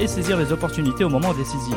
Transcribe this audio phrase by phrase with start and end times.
[0.00, 1.76] et saisir les opportunités au moment décisif.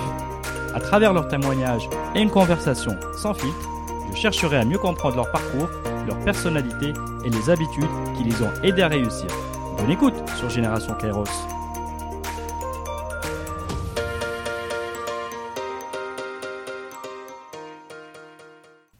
[0.73, 3.69] À travers leurs témoignages et une conversation sans filtre,
[4.11, 5.69] je chercherai à mieux comprendre leur parcours,
[6.05, 6.93] leur personnalité
[7.25, 9.27] et les habitudes qui les ont aidés à réussir.
[9.77, 11.23] Bonne écoute sur Génération Kairos.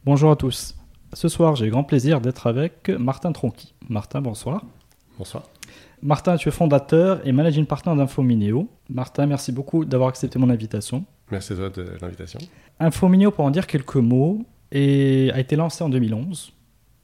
[0.04, 0.74] Bonjour à tous.
[1.12, 3.74] Ce soir, j'ai le grand plaisir d'être avec Martin Tronqui.
[3.88, 4.62] Martin, bonsoir.
[5.18, 5.42] Bonsoir.
[6.02, 8.68] Martin, tu es fondateur et managing partner d'Infomineo.
[8.88, 11.04] Martin, merci beaucoup d'avoir accepté mon invitation.
[11.30, 12.40] Merci à toi de l'invitation.
[12.78, 14.76] Infomineo, pour en dire quelques mots, a
[15.40, 16.52] été lancé en 2011.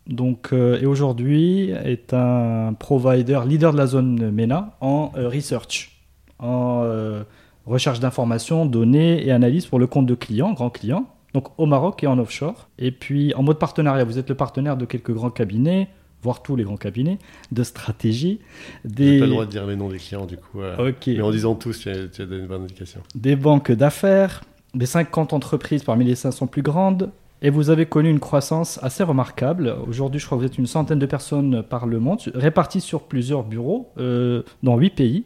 [0.06, 6.00] Donc, euh, et aujourd'hui est un provider leader de la zone MENA en euh, research,
[6.38, 7.24] en euh,
[7.66, 12.04] recherche d'informations, données et analyses pour le compte de clients, grands clients, donc au Maroc
[12.04, 12.68] et en offshore.
[12.78, 15.88] Et puis en mode partenariat, vous êtes le partenaire de quelques grands cabinets,
[16.26, 17.18] voire tous les grands cabinets,
[17.52, 18.40] de stratégie.
[18.84, 19.20] Des...
[19.20, 20.58] pas le droit de dire les noms des clients du coup.
[21.06, 23.00] Mais en disant tous, tu as, tu as donné une bonne indication.
[23.14, 24.42] Des banques d'affaires,
[24.74, 29.04] des 50 entreprises parmi les 500 plus grandes, et vous avez connu une croissance assez
[29.04, 29.76] remarquable.
[29.86, 33.02] Aujourd'hui, je crois que vous êtes une centaine de personnes par le monde, réparties sur
[33.04, 35.24] plusieurs bureaux euh, dans huit pays.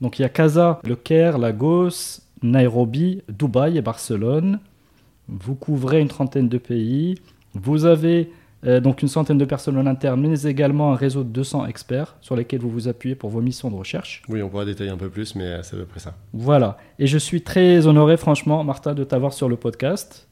[0.00, 4.58] Donc il y a Casa, Le Caire, Lagos, Nairobi, Dubaï et Barcelone.
[5.28, 7.14] Vous couvrez une trentaine de pays.
[7.54, 8.32] Vous avez
[8.64, 12.16] euh, donc une centaine de personnes en interne, mais également un réseau de 200 experts
[12.20, 14.22] sur lesquels vous vous appuyez pour vos missions de recherche.
[14.28, 16.14] Oui, on pourra détailler un peu plus, mais c'est à peu près ça.
[16.32, 16.76] Voilà.
[16.98, 20.28] Et je suis très honoré, franchement, Martha, de t'avoir sur le podcast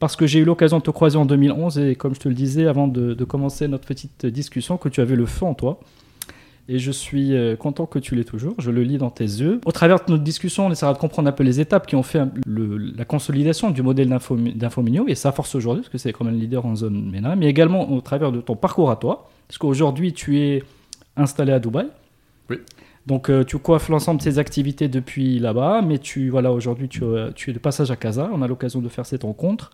[0.00, 2.34] parce que j'ai eu l'occasion de te croiser en 2011 et comme je te le
[2.34, 5.78] disais avant de, commencer notre petite discussion, que tu avais le feu en toi.
[6.72, 8.54] Et je suis euh, content que tu l'aies toujours.
[8.58, 9.60] Je le lis dans tes yeux.
[9.66, 12.04] Au travers de notre discussion, on essaiera de comprendre un peu les étapes qui ont
[12.04, 16.32] fait la consolidation du modèle d'Infominio et sa force aujourd'hui, parce que c'est comme un
[16.32, 20.12] leader en zone MENA, mais également au travers de ton parcours à toi, parce qu'aujourd'hui
[20.12, 20.62] tu es
[21.16, 21.88] installé à Dubaï.
[22.48, 22.58] Oui.
[23.04, 27.02] Donc euh, tu coiffes l'ensemble de tes activités depuis là-bas, mais tu voilà aujourd'hui tu,
[27.34, 28.30] tu, es de passage à Casa.
[28.32, 29.72] On a l'occasion de faire cette rencontre.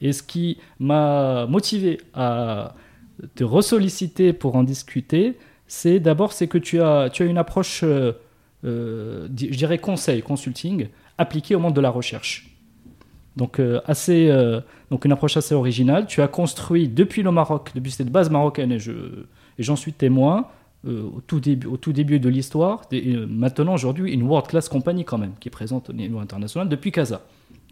[0.00, 2.76] Et ce qui m'a motivé à
[3.34, 7.82] te ressolliciter pour en discuter, c'est d'abord c'est que tu as, tu as une approche,
[7.82, 8.12] euh,
[8.64, 10.88] euh, je dirais conseil, consulting,
[11.18, 12.50] appliquée au monde de la recherche.
[13.36, 14.30] Donc, euh, assez,
[14.92, 16.06] donc une approche assez originale.
[16.06, 18.78] Tu as construit depuis le Maroc, depuis cette base marocaine, et,
[19.58, 20.46] j'en suis témoin,
[20.86, 22.82] au, tout début, au tout début de l'histoire,
[23.28, 26.92] maintenant aujourd'hui une world class compagnie quand même, qui est présente au niveau international depuis
[26.92, 27.22] Casa.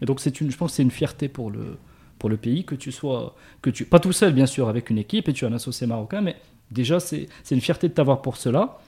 [0.01, 1.77] Et donc c'est une, je pense que c'est une fierté pour le,
[2.19, 4.97] pour le pays, que tu sois, que tu, pas tout seul bien sûr, avec une
[4.97, 6.35] équipe et tu as un associé marocain, mais
[6.73, 8.79] déjà c'est une fierté de t'avoir pour cela.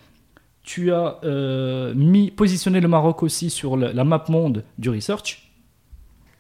[0.64, 5.52] Tu as euh, mis, positionné le Maroc aussi sur la, map monde du research,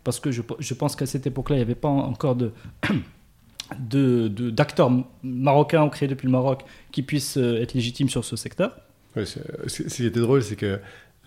[0.03, 2.51] parce que je, je pense qu'à cette époque-là, il n'y avait pas encore de
[4.51, 8.75] d'acteurs de, marocains créés depuis le Maroc qui puissent euh, être légitimes sur ce secteur.
[9.15, 10.79] ce qui était drôle, c'est que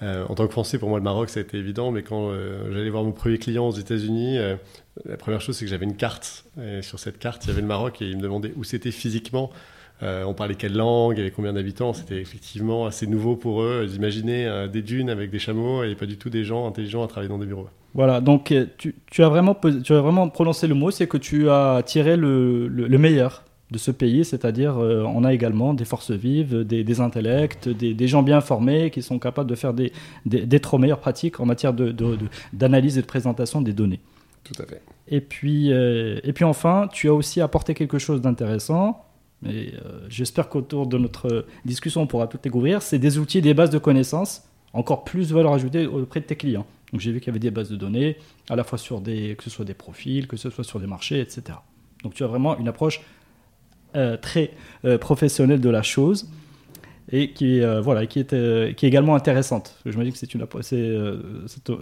[0.03, 2.33] euh, en tant que Français, pour moi, le Maroc, ça a été évident, mais quand
[2.73, 4.39] j'allais voir mon premier client aux États-Unis,
[5.05, 6.45] la première chose, c'est que j'avais une carte.
[6.61, 8.93] Et sur cette carte, il y avait le Maroc et il me demandait où c'était
[8.93, 9.51] physiquement.
[10.03, 11.93] On parlait quelle langue, il y avait combien d'habitants.
[11.93, 16.17] C'était effectivement assez nouveau pour eux d'imaginer des dunes avec des chameaux et pas du
[16.17, 17.69] tout des gens intelligents à travailler dans des bureaux.
[17.95, 21.51] Voilà, donc tu, tu as, vraiment, tu as vraiment prononcé le mot, c'est que tu
[21.51, 26.11] as tiré le, le meilleur de ce pays, c'est-à-dire euh, on a également des forces
[26.11, 29.93] vives, des, des intellects, des, gens bien formés qui sont capables de faire des,
[30.25, 31.95] d'être aux meilleures pratiques en matière de,
[32.53, 34.01] d'analyse et de présentation des données.
[34.45, 34.81] Tout à fait.
[35.09, 39.05] Et puis, euh, et puis enfin, tu as aussi apporté quelque chose d'intéressant,
[39.47, 43.55] et euh, j'espère qu'autour de notre discussion on pourra tout découvrir, c'est des outils, des
[43.55, 46.67] bases de connaissances, encore plus de valeur ajoutée auprès de tes clients.
[46.93, 48.17] Donc j'ai vu qu'il y avait des bases de données,
[48.49, 50.87] à la fois sur des, que ce soit des profils, que ce soit sur des
[50.87, 51.59] marchés, etc.
[52.03, 53.01] Donc tu as vraiment une approche
[53.97, 54.51] euh, très
[54.85, 56.29] euh, professionnelle de la chose
[57.11, 59.77] et qui, euh, voilà, qui, est, qui est également intéressante.
[59.87, 60.47] Je me dis que c'est une,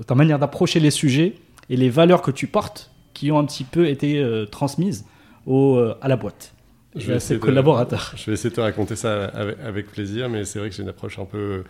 [0.07, 1.35] ta manière d'approcher les sujets
[1.69, 5.05] et les valeurs que tu portes qui ont un petit peu été transmises
[5.49, 6.55] à la boîte.
[6.97, 8.13] Je vais, essayer collaborateurs.
[8.17, 10.83] je vais essayer de te raconter ça avec, avec plaisir, mais c'est vrai que j'ai
[10.83, 11.63] une approche un peu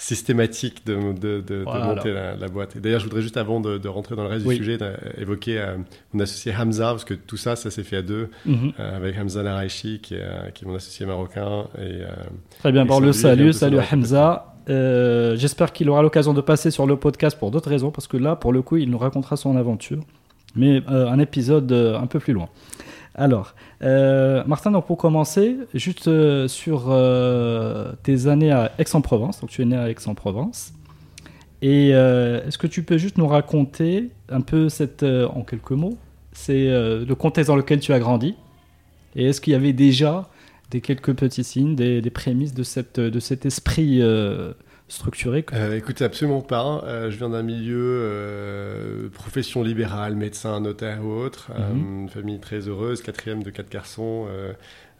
[0.00, 2.74] systématique de, de, de, monter la, boîte.
[2.76, 4.78] Et d'ailleurs, je voudrais juste, avant de, rentrer dans le reste du sujet,
[5.18, 5.76] évoquer euh,
[6.14, 8.72] mon associé Hamza, parce que tout ça, ça s'est fait à deux, mhm.
[8.80, 11.66] euh, avec Hamza qui est, euh, qui est, mon associé marocain.
[11.78, 12.00] Et,
[12.60, 14.54] Très bien, bon, le salut, salut Hamza.
[15.36, 18.36] J'espère qu'il aura l'occasion de passer sur le podcast pour d'autres raisons, parce que là,
[18.36, 20.00] pour le coup, il nous racontera son aventure.
[20.56, 22.48] Mais un épisode un peu plus loin.
[23.20, 29.42] Alors, euh, Martin, donc pour commencer, juste euh, sur euh, tes années à Aix-en-Provence.
[29.42, 30.72] Donc, tu es né à Aix-en-Provence.
[31.60, 35.98] Et est-ce que tu peux juste nous raconter un peu cette, en quelques mots,
[36.32, 38.34] c'est le contexte dans lequel tu as grandi
[39.14, 40.30] Et est-ce qu'il y avait déjà
[40.70, 44.00] des quelques petits signes, des, des prémices de, cette, de cet esprit
[44.90, 46.82] structuré Euh, écoutez, absolument pas.
[46.84, 51.50] Euh, je viens d'un milieu euh, profession libérale, médecin, notaire ou autre.
[51.58, 52.02] Mhm.
[52.02, 54.26] une famille très heureuse, quatrième de quatre garçons,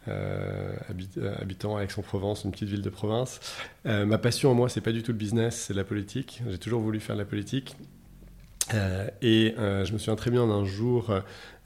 [0.07, 1.09] habit-
[1.39, 3.39] habitant à Aix-en-Provence, une petite ville de province.
[3.85, 6.41] Ma passion moi, c'est pas du tout le business, c'est la politique.
[6.49, 7.75] J'ai toujours voulu faire de la politique.
[9.21, 11.13] Et je me souviens très bien d'un jour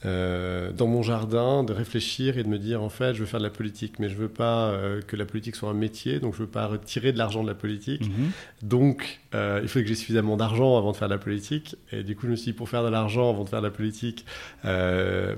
[0.04, 3.40] euh, dans mon jardin de réfléchir et de me dire en fait je veux faire
[3.40, 6.34] de la politique mais je veux pas euh, que la politique soit un métier donc
[6.34, 8.32] je veux pas retirer de l'argent de la politique Mhm.
[8.64, 11.76] donc, euh, il faut que j'ai suffisamment d'argent avant de faire de la politique.
[11.92, 13.68] Et du coup, je me suis dit, pour faire de l'argent avant de faire de
[13.68, 14.26] la politique,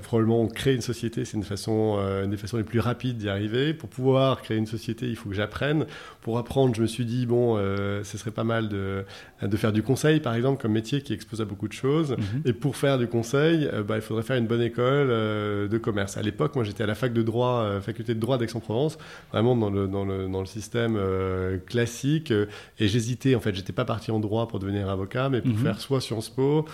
[0.02, 3.74] probablement créer une société, c'est une façon, une des façons les plus rapides d'y arriver.
[3.74, 5.84] Pour pouvoir créer une société, il faut que j'apprenne.
[6.20, 9.04] Pour apprendre, je me suis dit, bon, ce serait pas mal de,
[9.42, 12.12] de faire du conseil, par exemple, comme métier qui expose à beaucoup de choses.
[12.12, 12.42] Mhm.
[12.44, 16.16] Et pour faire du conseil, bah, il faudrait faire une bonne école euh, de commerce.
[16.16, 18.98] À l'époque, moi, j'étais à la fac de droit, euh, faculté de droit d'Aix-en-Provence,
[19.32, 22.32] vraiment dans le, dans le, dans le système euh, classique.
[22.32, 25.58] et j'hésitais, en fait, j'étais pas parti en droit pour devenir avocat, mais pour Mhm.
[25.58, 26.64] faire soit Sciences Po,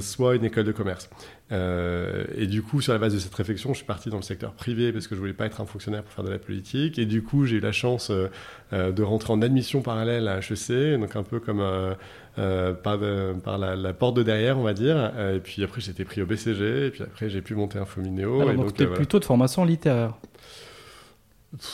[0.00, 1.10] soit une école de commerce.
[1.52, 4.22] Euh, et du coup, sur la base de cette réflexion, je suis parti dans le
[4.22, 6.98] secteur privé parce que je voulais pas être un fonctionnaire pour faire de la politique.
[6.98, 10.98] Et du coup, j'ai eu la chance euh, de rentrer en admission parallèle à HEC,
[11.00, 11.94] donc un peu comme euh,
[12.40, 14.96] euh, par, de- par la, la porte de derrière, on va dire.
[15.16, 17.78] Euh, et puis après, j'ai été pris au BCG, et puis après, j'ai pu monter
[17.78, 18.40] un Fominéo.
[18.40, 18.96] Alors, et donc, donc, es euh, voilà.
[18.98, 20.14] plutôt de formation littéraire.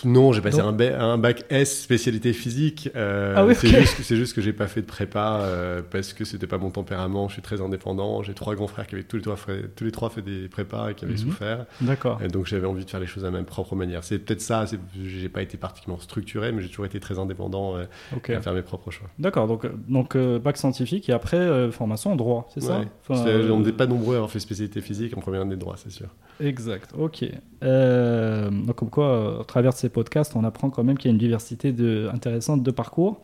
[0.06, 2.88] Non, j'ai passé Donc- un, ba- un bac S spécialité physique.
[2.96, 5.82] Euh, Ah oui, c'est juste, que- c'est juste que j'ai pas fait de prépa euh,
[5.90, 7.28] parce que c'était pas mon tempérament.
[7.28, 8.22] Je suis très indépendant.
[8.22, 10.48] J'ai trois grands frères qui avaient tous les trois fait, tous les trois fait des
[10.48, 11.18] prépas et qui avaient Mhm.
[11.18, 11.66] souffert.
[11.82, 12.20] D'accord.
[12.24, 14.02] Et donc j'avais envie de faire les choses à ma propre manière.
[14.02, 14.66] C'est peut-être ça.
[14.66, 17.84] c'est- J'ai pas été particulièrement structuré, mais j'ai toujours été très indépendant euh,
[18.34, 19.08] à faire mes propres choix.
[19.18, 19.46] D'accord.
[19.46, 22.78] Donc, donc bac scientifique et après formation en droit, c'est ça?
[22.78, 22.86] Ouais.
[23.08, 25.60] Enfin, C'est- On n'était pas nombreux à avoir fait spécialité physique en première année de
[25.60, 26.08] droit, c'est sûr.
[26.40, 27.24] Exact, ok.
[28.66, 31.18] Donc comme quoi, euh, travers ces podcasts, on apprend quand même qu'il y a une
[31.18, 33.22] diversité de, intéressante de parcours.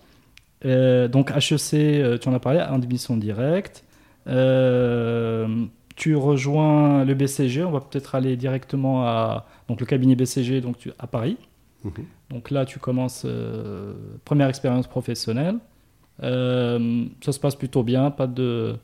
[0.65, 3.85] Euh, donc HEC, euh, tu en as parlé, en admission directe.
[4.27, 5.67] Euh,
[5.97, 10.79] tu rejoins le BCG, on va peut-être aller directement à donc le cabinet BCG donc
[10.79, 11.37] tu, à Paris.
[11.85, 11.93] Mhm.
[12.31, 13.93] Donc là, tu commences euh,
[14.25, 15.56] première expérience professionnelle.
[16.21, 18.77] Ça se passe plutôt bien, pas de.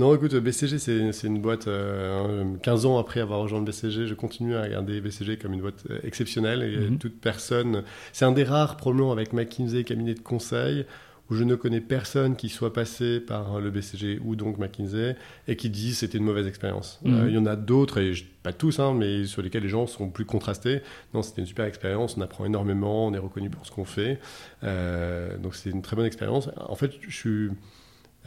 [0.00, 1.68] Non, écoute, BCG, c'est c'est une boîte.
[1.68, 5.52] euh, hein, 15 ans après avoir rejoint le BCG, je continue à regarder BCG comme
[5.52, 6.62] une boîte euh, exceptionnelle.
[6.62, 6.98] Et Mhm.
[6.98, 7.84] toute personne.
[8.12, 10.86] C'est un des rares, probablement, avec McKinsey, cabinet de conseil,
[11.28, 15.16] où je ne connais personne qui soit passé par le BCG ou donc McKinsey
[15.46, 16.98] et qui dise c'était une mauvaise expérience.
[17.04, 17.14] Mhm.
[17.14, 19.68] Euh, Il y en a d'autres, et je- pas tous, hein, mais sur lesquels les
[19.68, 20.80] gens sont plus contrastés.
[21.12, 24.18] Non, c'était une super expérience, on apprend énormément, on est reconnu pour ce qu'on fait.
[24.64, 26.48] Euh, donc c'était une très bonne expérience.
[26.56, 27.48] En fait, je suis.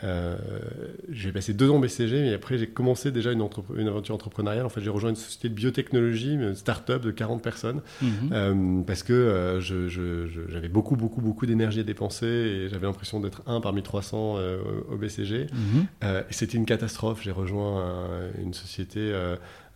[0.04, 0.36] Euh,
[1.12, 3.42] j'ai passé deux ans BCG, mais après j'ai commencé déjà une,
[3.88, 4.66] aventure entrepreneuriale.
[4.66, 8.10] En fait, j'ai rejoint une société de biotechnologie, une start-up de 40 personnes, Mhm.
[8.32, 9.60] euh, parce que euh,
[10.50, 14.58] j'avais beaucoup, beaucoup, beaucoup d'énergie à dépenser et j'avais l'impression d'être un parmi 300 euh,
[14.92, 15.48] au BCG.
[15.54, 15.86] Mhm.
[16.32, 17.22] C'était une catastrophe.
[17.24, 19.14] J'ai rejoint un- une société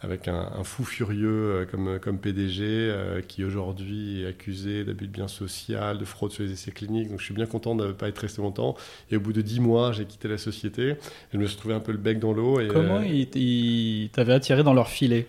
[0.01, 5.07] avec un, un fou furieux euh, comme, comme PDG euh, qui aujourd'hui est accusé d'abus
[5.07, 7.09] de biens social, de fraude sur les essais cliniques.
[7.09, 8.75] Donc je suis bien content de ne pas être resté longtemps.
[9.09, 10.95] Et au bout de dix mois, j'ai quitté la société.
[11.33, 12.59] Je me suis trouvé un peu le bec dans l'eau.
[12.59, 15.25] et, Comment euh, ils ils t'avaient attiré dans leur filet?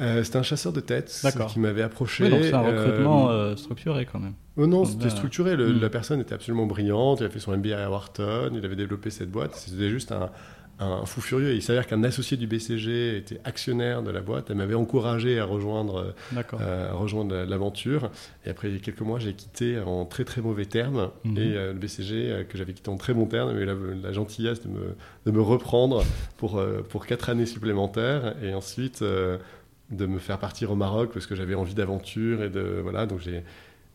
[0.00, 1.46] Euh, C'était un chasseur de tête D'accord.
[1.52, 2.24] qui m'avait approché.
[2.24, 4.32] Oui, donc c'est un recrutement euh, structuré quand même.
[4.56, 5.54] Oh non, c'était là- structuré.
[5.54, 5.80] Le- Hmm.
[5.80, 7.20] La personne était absolument brillante.
[7.20, 8.50] Il a fait son MBA à Wharton.
[8.52, 9.54] Il avait développé cette boîte.
[9.54, 10.30] C'était juste un,
[10.78, 11.50] un fou furieux.
[11.52, 14.50] Et il s'avère qu'un associé du BCG était actionnaire de la boîte.
[14.50, 16.58] Elle m'avait encouragé à rejoindre, D'accord.
[16.62, 18.10] euh, à rejoindre l'aventure.
[18.46, 21.10] Et après quelques mois, j'ai quitté en très très mauvais termes.
[21.24, 21.38] Mhm.
[21.38, 23.74] Et euh, le BCG, euh, que j'avais quitté en très bons termes, avait eu la,
[24.02, 26.02] la gentillesse de me, de me reprendre
[26.36, 28.34] pour, euh, pour quatre années supplémentaires.
[28.42, 32.42] Et ensuite, de me faire partir au Maroc parce que j'avais envie d'aventure.
[32.42, 33.42] Et de, voilà, donc j'ai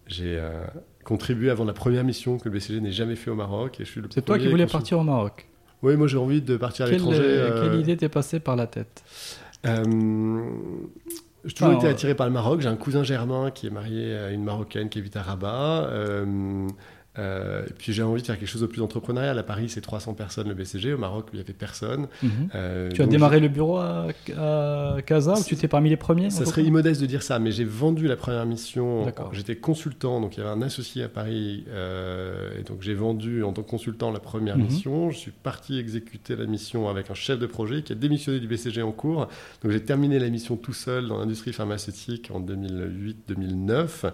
[0.10, 0.64] j'ai euh,
[1.04, 3.82] contribué avant la première mission que le BCG n'ait jamais fait au Maroc.
[3.82, 5.48] Et je suis le C'est toi qui voulais consul- partir au Maroc.
[5.84, 7.20] Oui, moi j'ai envie de partir à l'étranger.
[7.22, 9.04] euh, euh, quelle idée t'est passée par la tête
[9.66, 10.42] euh,
[11.46, 12.62] J'ai toujours Ah, été euh, attiré par le Maroc.
[12.62, 15.88] J'ai un cousin germain qui est marié à une Marocaine qui habite à Rabat.
[15.92, 16.68] Euh,
[17.20, 19.38] Euh, et puis j'ai envie de faire quelque chose de plus entrepreneurial.
[19.38, 20.94] À Paris, c'est 300 personnes le BCG.
[20.94, 22.08] Au Maroc, il n'y avait personne.
[22.22, 22.30] Mhm.
[22.56, 24.08] Euh, tu as démarré le bureau à,
[24.38, 27.52] à Casa ou tu étais parmi les premiers Ça serait immodeste de dire ça, mais
[27.52, 29.12] j'ai vendu la première mission.
[29.32, 31.66] J'étais consultant, donc il y avait un associé à Paris.
[31.70, 34.66] Euh, et donc j'ai vendu en tant que consultant la première mhm.
[34.66, 35.10] mission.
[35.10, 38.48] Je suis parti exécuter la mission avec un chef de projet qui a démissionné du
[38.48, 39.28] BCG en cours.
[39.64, 44.12] Donc j'ai terminé la mission tout seul dans l'industrie pharmaceutique en 2008-2009.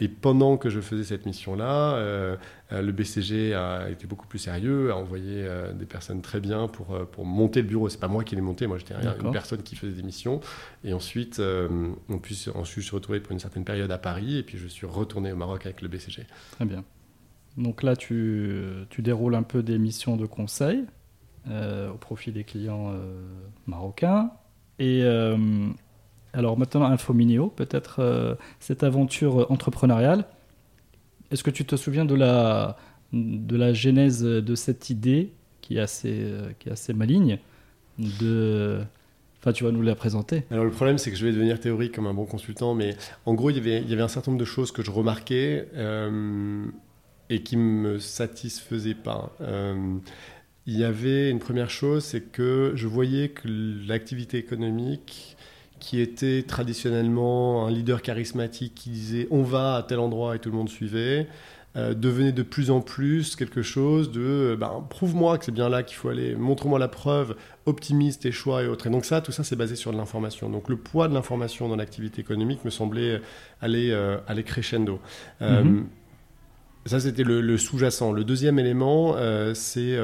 [0.00, 2.09] et pendant que je faisais cette mission-là,
[2.70, 7.06] le BCG a été beaucoup plus sérieux, a envoyé euh, des personnes très bien pour,
[7.08, 7.88] pour monter le bureau.
[7.88, 10.40] C'est pas moi qui l'ai monté, moi j'étais une personne qui faisait des missions.
[10.84, 14.58] Et ensuite, on puisse ensuite se retrouver pour une certaine période à Paris, et puis
[14.58, 16.26] je suis retourné au Maroc avec le BCG.
[16.52, 16.84] Très bien.
[17.56, 20.84] Donc là, tu, tu déroules un peu des missions de conseil
[21.48, 22.94] au profit des clients
[23.66, 24.30] marocains.
[24.78, 25.02] Et
[26.32, 30.24] alors maintenant, Infomineo, peut-être cette aventure entrepreneuriale
[31.30, 32.76] est-ce que tu te souviens de la,
[33.12, 37.38] de la genèse de cette idée qui est assez, qui est assez maligne
[37.98, 38.80] de...
[39.40, 40.44] Enfin, tu vas nous la présenter.
[40.50, 42.94] Alors, le problème, c'est que je vais devenir théorique comme un bon consultant, mais
[43.24, 44.90] en gros, il y avait, il y avait un certain nombre de choses que je
[44.90, 46.66] remarquais euh,
[47.30, 49.34] et qui ne me satisfaisaient pas.
[49.40, 49.96] Euh,
[50.66, 53.48] il y avait une première chose, c'est que je voyais que
[53.88, 55.38] l'activité économique
[55.80, 60.50] qui était traditionnellement un leader charismatique qui disait on va à tel endroit et tout
[60.50, 61.26] le monde suivait,
[61.76, 65.84] euh, devenait de plus en plus quelque chose de ben, prouve-moi que c'est bien là
[65.84, 68.88] qu'il faut aller, montre-moi la preuve, optimise tes choix et autres.
[68.88, 70.50] Et donc ça, tout ça, c'est basé sur de l'information.
[70.50, 73.20] Donc le poids de l'information dans l'activité économique me semblait
[73.60, 74.98] aller, euh, aller crescendo.
[75.42, 75.84] Euh, mm-hmm.
[76.86, 78.12] Ça, c'était le, sous-jacent.
[78.12, 79.14] Le deuxième élément,
[79.54, 79.96] c'est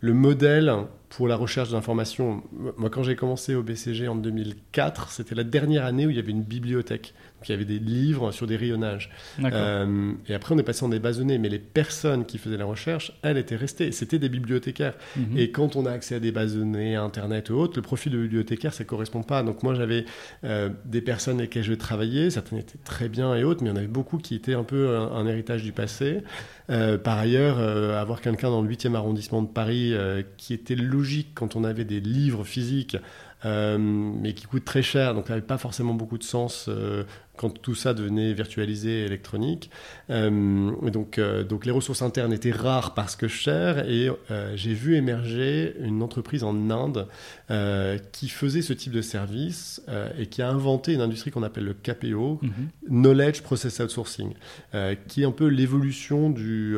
[0.00, 0.72] le modèle
[1.08, 2.42] pour la recherche d'informations.
[2.76, 6.20] Moi, quand j'ai commencé au BCG en 2004, c'était la dernière année où il y
[6.20, 7.14] avait une bibliothèque
[7.48, 9.10] il y avait des livres sur des rayonnages.
[9.42, 11.38] Euh, et après, on est passé en des bases données.
[11.38, 13.92] Mais les personnes qui faisaient la recherche, elles étaient restées.
[13.92, 14.94] C'était des bibliothécaires.
[15.16, 15.38] Mhm.
[15.38, 18.18] Et quand on a accès à des bases données, Internet ou autres, le profil de
[18.18, 19.42] bibliothécaire, ça ne correspond pas.
[19.42, 20.04] Donc moi, j'avais
[20.44, 22.30] euh, des personnes avec lesquelles je travaillais.
[22.30, 24.64] Certaines étaient très bien et autres, mais il y en avait beaucoup qui étaient un
[24.64, 26.18] peu un, héritage du passé.
[26.68, 29.94] Euh, par ailleurs, avoir quelqu'un dans le 8e arrondissement de Paris
[30.36, 32.96] qui était logique quand on avait des livres physiques,
[33.44, 36.68] mais qui coûtent très cher, donc n'avait pas forcément beaucoup de sens
[37.40, 39.70] quand tout ça devenait virtualisé électronique.
[40.10, 44.74] Euh, donc, euh, donc les ressources internes étaient rares parce que chères et euh, j'ai
[44.74, 47.06] vu émerger une entreprise en Inde
[48.12, 49.82] qui faisait ce type de service
[50.18, 52.52] et qui a inventé une industrie qu'on appelle le KPO, mhm.
[52.88, 54.34] Knowledge Process Outsourcing,
[55.08, 56.76] qui est un peu l'évolution du,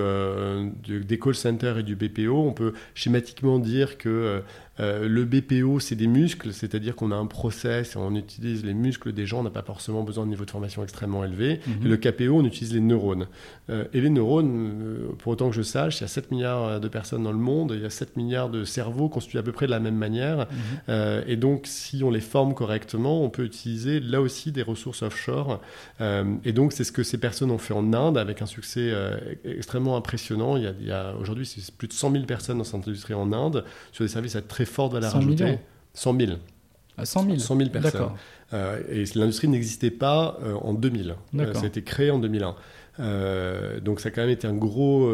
[0.88, 2.34] des call centers et du BPO.
[2.34, 4.42] On peut schématiquement dire que
[4.78, 9.12] le BPO, c'est des muscles, c'est-à-dire qu'on a un process et on utilise les muscles
[9.12, 10.51] des gens, on n'a pas forcément besoin de niveau de
[10.82, 11.60] extrêmement élevée.
[11.66, 11.86] Mhm.
[11.86, 13.26] Et le KPO, on utilise les neurones.
[13.70, 16.80] Euh, et les neurones, euh, pour autant que je sache, il y a 7 milliards
[16.80, 19.52] de personnes dans le monde, il y a 7 milliards de cerveaux constitués à peu
[19.52, 20.38] près de la même manière.
[20.38, 20.46] Mhm.
[20.88, 25.02] Euh, et donc, si on les forme correctement, on peut utiliser là aussi des ressources
[25.02, 25.60] offshore.
[26.44, 28.92] et donc, c'est ce que ces personnes ont fait en Inde avec un succès
[29.44, 30.56] extrêmement impressionnant.
[30.56, 33.64] Il y a, aujourd'hui, c'est plus de 100 000 personnes dans cette industrie en Inde
[33.92, 35.58] sur des services à très forte valeur ajoutée.
[35.94, 36.32] 100 000.
[36.96, 38.10] À 100 000 100 000 personnes.
[38.52, 41.14] Euh, et l'industrie n'existait pas euh, en 2000.
[41.38, 42.54] Euh, ça a été créé en 2001.
[43.80, 45.10] donc ça a quand même été un gros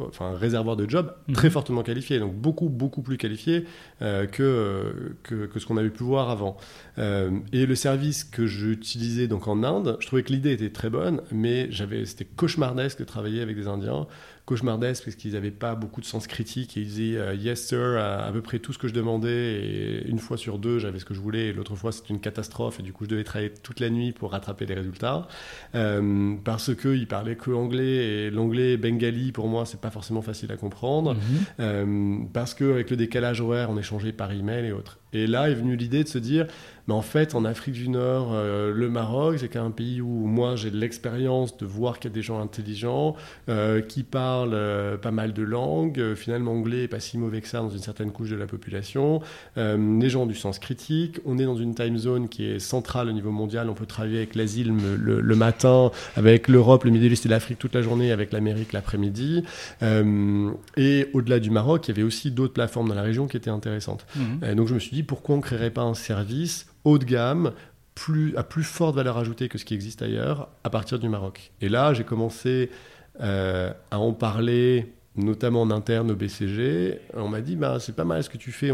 [0.00, 1.34] enfin, réservoir de jobs mhm.
[1.34, 3.64] très fortement qualifié, donc beaucoup, beaucoup plus qualifié
[4.00, 6.56] que, que, que, ce qu'on avait pu voir avant.
[6.98, 11.20] et le service que j'utilisais donc en Inde, je trouvais que l'idée était très bonne,
[11.32, 11.68] mais
[12.04, 14.06] c'était cauchemardesque de travailler avec des Indiens
[14.46, 17.98] cauchemardesque parce qu'ils n'avaient pas beaucoup de sens critique et ils disaient euh, yes sir
[17.98, 21.04] à, peu près tout ce que je demandais et une fois sur deux j'avais ce
[21.04, 23.52] que je voulais et l'autre fois c'était une catastrophe et du coup je devais travailler
[23.52, 25.26] toute la nuit pour rattraper les résultats.
[25.74, 30.52] Euh, parce qu'ils parlaient que anglais et l'anglais bengali pour moi c'est pas forcément facile
[30.52, 31.14] à comprendre.
[31.14, 31.20] Mhm.
[31.60, 35.54] euh, parce qu'avec le décalage horaire on échangeait par email et autres et là est
[35.54, 36.46] venue l'idée de se dire
[36.86, 40.54] mais en fait, en Afrique du Nord, euh, le Maroc, c'est un pays où moi
[40.54, 43.16] j'ai de l'expérience de voir qu'il y a des gens intelligents
[43.48, 46.14] euh, qui parlent euh, pas mal de langues.
[46.14, 49.20] finalement, anglais n'est pas si mauvais que ça dans une certaine couche de la population.
[49.56, 51.20] les gens ont du sens critique.
[51.24, 53.68] On est dans une time zone qui est centrale au niveau mondial.
[53.68, 57.74] On peut travailler avec l'Asie le, matin, avec l'Europe, le Middle East et l'Afrique toute
[57.74, 59.42] la journée, avec l'Amérique l'après-midi.
[59.82, 63.50] et au-delà du Maroc, il y avait aussi d'autres plateformes dans la région qui étaient
[63.50, 64.06] intéressantes.
[64.14, 64.54] Mmh.
[64.54, 67.52] donc je me suis dit, pourquoi on ne créerait pas un service haut de gamme,
[68.36, 71.52] à plus forte valeur ajoutée que ce qui existe ailleurs, à partir du Maroc.
[71.60, 72.70] Et là, j'ai commencé
[73.20, 77.00] euh, à en parler, notamment en interne au BCG.
[77.14, 78.70] On m'a dit, bah, c'est pas mal ce que tu fais,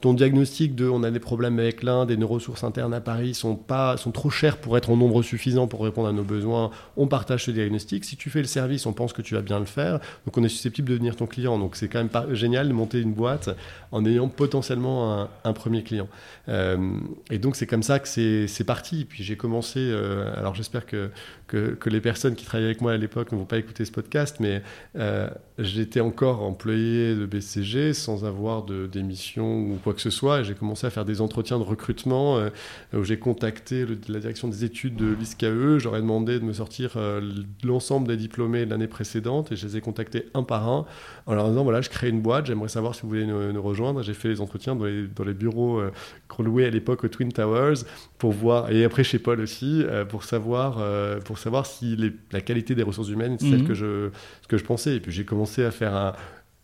[0.00, 3.34] ton diagnostic de on a des problèmes avec l'Inde, et nos ressources internes à Paris
[3.34, 6.70] sont, pas, sont trop chères pour être en nombre suffisant pour répondre à nos besoins,
[6.96, 8.04] on partage ce diagnostic.
[8.04, 10.00] Si tu fais le service, on pense que tu vas bien le faire.
[10.26, 11.58] Donc on est susceptible de devenir ton client.
[11.58, 13.50] Donc c'est quand même pas génial de monter une boîte
[13.92, 16.08] en ayant potentiellement un, premier client.
[16.48, 16.98] Euh,
[17.30, 19.04] et donc c'est comme ça que c'est parti.
[19.04, 21.10] Puis j'ai commencé, euh, alors j'espère que,
[21.46, 24.36] que, les personnes qui travaillaient avec moi à l'époque ne vont pas écouter ce podcast,
[24.40, 24.62] mais
[24.96, 30.42] euh, j'étais encore employé de BCG sans avoir de démission ou quoi que ce soit.
[30.42, 32.40] J'ai commencé à faire des entretiens de recrutement
[32.92, 35.78] où j'ai contacté la direction des études de l'ISCAE.
[35.78, 36.98] J'aurais demandé de me sortir
[37.64, 40.86] l'ensemble des diplômés de l'année précédente et je les ai contactés un par un
[41.26, 44.02] en leur disant voilà, je crée une boîte, j'aimerais savoir si vous voulez nous, rejoindre.
[44.02, 45.90] J'ai fait les entretiens dans les, dans les bureaux euh,
[46.28, 47.84] qu'on louait à l'époque au Twin Towers
[48.18, 51.96] pour voir, et après chez Paul aussi, euh, pour, savoir, euh, pour savoir si
[52.32, 53.68] la qualité des ressources humaines, c'est celle mhm.
[53.68, 54.96] que je, ce que je pensais.
[54.96, 56.14] Et puis j'ai commencé à faire un,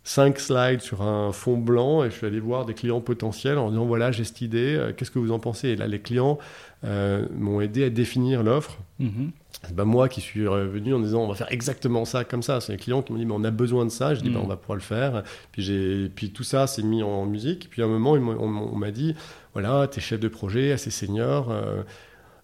[0.03, 3.71] cinq slides sur un fond blanc et je suis allé voir des clients potentiels en
[3.71, 5.69] disant voilà j'ai cette idée, qu'est-ce que vous en pensez?
[5.69, 6.39] Et là les clients
[6.83, 8.79] m'ont aidé à définir l'offre.
[8.99, 9.31] Mhm
[9.65, 12.61] c'est pas moi qui suis revenu en disant on va faire exactement ça comme ça.
[12.61, 14.15] C'est les clients qui m'ont dit mais on a besoin de ça.
[14.15, 14.45] Je dis bah, mm.
[14.45, 15.23] on va pouvoir le faire.
[15.53, 17.69] Puis, j'ai, puis tout ça s'est mis en musique.
[17.71, 19.15] Puis à un moment on, m'a dit
[19.53, 21.51] voilà tu es chef de projet assez senior.
[21.51, 21.83] Euh,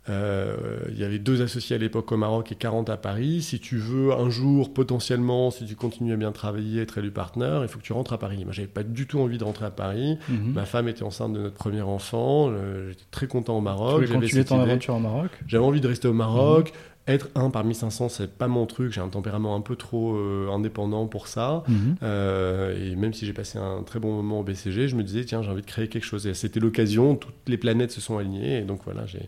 [0.08, 0.56] euh,
[0.90, 3.42] il y avait deux associés à l'époque au Maroc et 40 à Paris.
[3.42, 7.62] Si tu veux un jour, potentiellement, si tu continues à bien travailler, être élu partenaire,
[7.62, 8.44] il faut que tu rentres à Paris.
[8.44, 10.18] Moi, j'avais pas du tout envie de rentrer à Paris.
[10.30, 10.52] Mm-hmm.
[10.52, 12.50] Ma femme était enceinte de notre premier enfant.
[12.88, 14.04] J'étais très content au Maroc.
[14.04, 15.30] Tu continuer ton aventure au Maroc?
[15.46, 16.68] J'avais envie de rester au Maroc.
[16.68, 18.92] Mm-hmm être un parmi 500, c'est pas mon truc.
[18.92, 21.64] J'ai un tempérament un peu trop euh, indépendant pour ça.
[21.66, 21.96] Mhm.
[22.02, 25.24] Euh, et même si j'ai passé un très bon moment au BCG, je me disais,
[25.24, 26.26] tiens, j'ai envie de créer quelque chose.
[26.26, 28.58] Et c'était l'occasion, toutes les planètes se sont alignées.
[28.58, 29.26] Et donc voilà, j'ai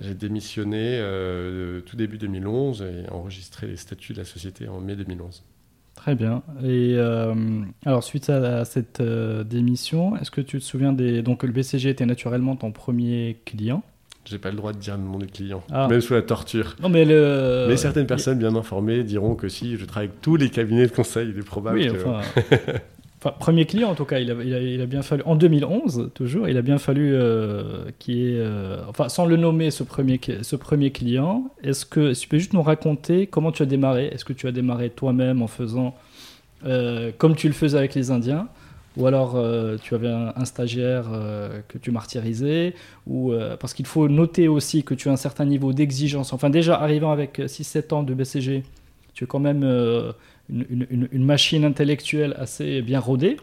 [0.00, 5.42] démissionné euh, tout début 2011 et enregistré les statuts de la société en mai 2011.
[5.94, 6.42] Très bien.
[6.64, 6.96] Et
[7.84, 11.22] alors, suite à, cette démission, est-ce que tu te souviens des.
[11.22, 13.82] Donc, le BCG était naturellement ton premier client?
[14.24, 15.88] J'ai pas le droit de dire le nom des clients, ah.
[15.88, 16.76] même sous la torture.
[16.82, 17.64] Non, mais, le...
[17.66, 20.92] mais certaines personnes bien informées diront que si je travaille avec tous les cabinets de
[20.92, 22.20] conseil, il est probable oui, Enfin,
[23.32, 26.78] premier client en tout cas, il a, bien fallu, en 2011 toujours, il a bien
[26.78, 31.86] fallu euh, qu'il ait, euh, enfin sans le nommer ce premier, ce premier client, est-ce
[31.86, 34.90] que tu peux juste nous raconter comment tu as démarré Est-ce que tu as démarré
[34.90, 35.94] toi-même en faisant
[36.66, 38.48] euh, comme tu le faisais avec les Indiens
[38.96, 41.04] ou alors euh, tu avais un, stagiaire
[41.68, 42.74] que tu martyrisais,
[43.06, 46.32] ou parce qu'il faut noter aussi que tu as un certain niveau d'exigence.
[46.32, 48.64] Enfin déjà arrivant avec 6-7 ans de BCG,
[49.14, 49.64] tu es quand même
[50.48, 53.36] une, machine intellectuelle assez bien rodée.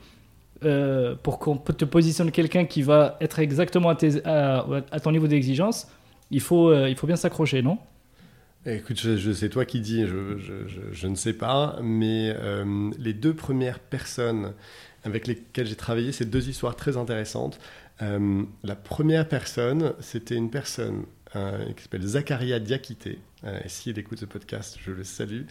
[1.23, 5.87] pour qu'on te positionne quelqu'un qui va être exactement à, ton niveau d'exigence,
[6.31, 7.77] il faut, il faut bien s'accrocher, non?
[8.65, 8.99] Écoute,
[9.33, 10.39] c'est toi qui dis, je,
[10.91, 12.35] je, ne sais pas, mais
[12.97, 14.53] les deux premières personnes
[15.05, 17.59] avec lesquels j'ai travaillé, c'est deux histoires très intéressantes.
[18.01, 23.19] Euh, la première personne, c'était une personne euh, qui s'appelle Zakaria Diakité.
[23.43, 25.43] Euh, et si elle écoute ce podcast, je le salue.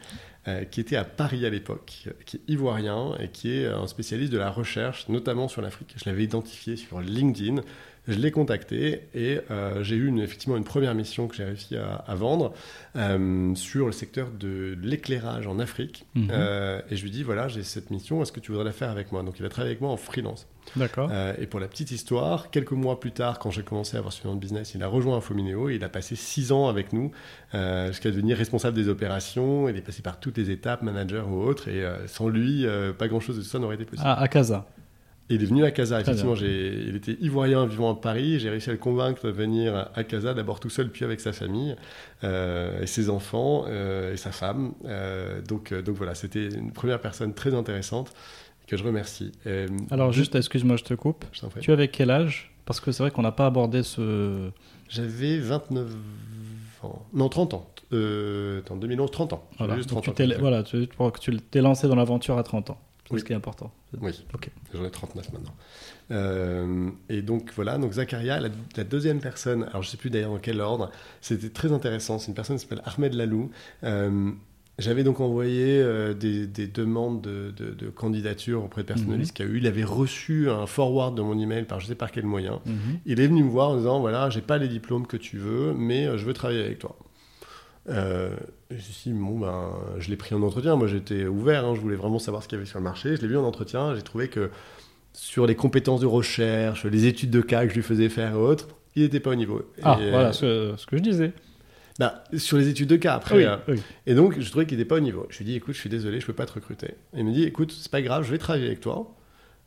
[0.70, 4.38] Qui était à Paris à l'époque, qui est ivoirien et qui est un spécialiste de
[4.38, 5.94] la recherche, notamment sur l'Afrique.
[5.96, 7.62] Je l'avais identifié sur LinkedIn.
[8.06, 11.74] Je l'ai contacté et euh, j'ai eu une, effectivement une première mission que j'ai réussi
[11.76, 12.52] à, vendre
[12.96, 16.04] euh, sur le secteur de l'éclairage en Afrique.
[16.14, 16.28] Mhm.
[16.30, 18.90] Euh, et je lui dis voilà, j'ai cette mission, est-ce que tu voudrais la faire
[18.90, 19.22] avec moi?
[19.22, 20.46] Donc il a travaillé avec moi en freelance.
[20.76, 21.10] D'accord.
[21.38, 24.26] et pour la petite histoire, quelques mois plus tard, quand j'ai commencé à avoir ce
[24.26, 27.12] nom de business, il a rejoint Infomineo et il a passé six ans avec nous
[27.52, 29.68] jusqu'à devenir responsable des opérations.
[29.68, 31.68] Il est passé par toutes les étapes, manager ou autre.
[31.68, 32.66] Et sans lui,
[32.98, 34.08] pas grand-chose de ça n'aurait été possible.
[34.08, 34.66] Ah, à Casa
[35.30, 36.34] il est venu à Casa, effectivement.
[36.34, 38.38] Il était ivoirien vivant à Paris.
[38.38, 41.32] J'ai réussi à le convaincre de venir à Casa, d'abord tout seul, puis avec sa
[41.32, 41.76] famille,
[42.24, 44.72] euh, et ses enfants, euh, et sa femme.
[44.84, 48.12] Euh, donc, donc voilà, c'était une première personne très intéressante
[48.66, 49.32] que je remercie.
[49.90, 51.24] Alors, juste, excuse-moi, je te coupe.
[51.60, 52.52] tu avais quel âge?
[52.66, 54.50] Parce que c'est vrai qu'on n'a pas abordé ce.
[54.88, 55.90] J'avais 29
[56.82, 57.02] ans.
[57.14, 57.70] Non, 30 ans.
[57.92, 59.48] en 2011, 30 ans.
[59.58, 60.86] Voilà, juste 30 tu ans, voilà tu,
[61.20, 62.78] tu t'es lancé dans l'aventure à 30 ans.
[63.10, 63.72] C'est ce qui est important.
[64.00, 64.50] Oui, ok.
[64.72, 65.54] J'en ai 39 maintenant.
[66.10, 70.30] Euh, et donc voilà, donc Zakaria, la, deuxième personne, alors je ne sais plus d'ailleurs
[70.30, 70.90] dans quel ordre,
[71.20, 73.50] c'était très intéressant, c'est une personne qui s'appelle Ahmed Lalou.
[73.84, 74.30] Euh,
[74.78, 79.36] j'avais donc envoyé euh, des, demandes de, candidature auprès de personnalistes mhm.
[79.36, 79.58] qui a eu.
[79.58, 82.60] Il avait reçu un forward de mon email par je sais par quel moyen.
[82.66, 83.00] Mhm.
[83.06, 85.74] Il est venu me voir en disant voilà, j'ai pas les diplômes que tu veux,
[85.74, 86.96] mais je veux travailler avec toi.
[87.88, 88.30] Euh,
[88.70, 90.76] je bon, ben, je l'ai pris en entretien.
[90.76, 93.16] Moi, j'étais ouvert, hein, je voulais vraiment savoir ce qu'il y avait sur le marché.
[93.16, 94.50] Je l'ai vu en entretien, j'ai trouvé que
[95.12, 98.36] sur les compétences de recherche, les études de cas que je lui faisais faire et
[98.36, 99.62] autres, il n'était pas au niveau.
[99.82, 101.32] Ah, voilà ce, que je disais.
[101.98, 103.44] Bah, sur les études de cas après.
[103.44, 103.60] Hein.
[104.06, 105.26] Et donc, je trouvais qu'il n'était pas au niveau.
[105.30, 106.94] Je lui ai dit, écoute, je suis désolé, je ne peux pas te recruter.
[107.16, 109.14] il me dit, écoute, c'est pas grave, je vais travailler avec toi.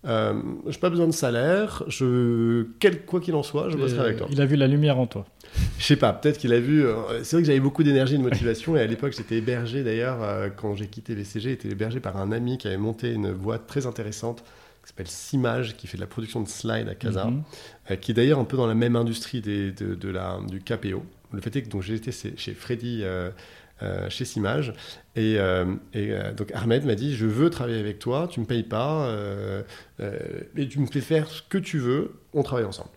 [0.06, 4.18] euh, j'ai pas besoin de salaire, je, quel, quoi qu'il en soit, je bosserai avec
[4.18, 4.28] toi.
[4.30, 5.26] Il a vu la lumière en toi.
[5.80, 6.86] Je sais pas, peut-être qu'il a vu.
[6.86, 9.84] euh, c'est vrai que j'avais beaucoup d'énergie et de motivation, et à l'époque, j'étais hébergé
[9.84, 13.32] d'ailleurs, euh, quand j'ai quitté VCG, j'étais hébergé par un ami qui avait monté une
[13.32, 14.44] boîte très intéressante
[14.82, 17.44] qui s'appelle Simage, qui fait de la production de slides à Casa, Mhm.
[17.92, 20.62] euh, qui est d'ailleurs un peu dans la même industrie des- de, de la, du
[20.62, 21.04] KPO.
[21.34, 23.02] Le fait est que été chez Freddy.
[23.04, 23.30] euh,
[23.84, 24.74] euh, chez Simage
[25.16, 28.46] et, euh, et, euh, donc Ahmed m'a dit je veux travailler avec toi tu me
[28.48, 29.08] payes pas
[30.58, 32.90] et tu me fais faire ce que tu veux on travaille ensemble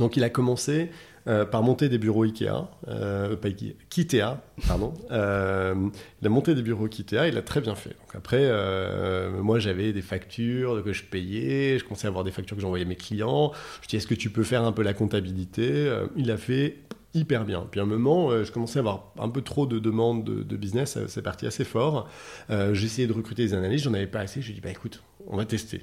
[0.00, 0.90] donc il a commencé
[1.28, 4.92] euh, par monter des bureaux Ikea, euh, pas Ikea, Kitea, pardon.
[5.10, 5.74] Euh,
[6.20, 7.90] il a monté des bureaux Kitea, il l'a très bien fait.
[7.90, 12.32] Donc après, euh, moi j'avais des factures que je payais, je commençais à avoir des
[12.32, 13.52] factures que j'envoyais à mes clients.
[13.82, 15.90] Je dis est-ce que tu peux faire un peu la comptabilité?
[16.16, 16.76] Il l'a fait
[17.16, 17.66] hyper bien.
[17.70, 20.42] Puis à un moment, euh, je commençais à avoir un peu trop de demandes de,
[20.42, 22.08] de business, c'est parti assez fort.
[22.50, 24.40] Euh, J'essayais de recruter des analystes, j'en avais pas assez.
[24.40, 25.82] Je lui ai dit bah écoute, on va tester.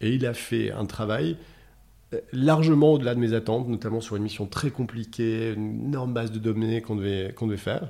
[0.00, 1.36] Et il a fait un travail
[2.32, 6.38] largement au-delà de mes attentes, notamment sur une mission très compliquée, une énorme base de
[6.38, 7.88] données qu'on devait, qu'on devait faire.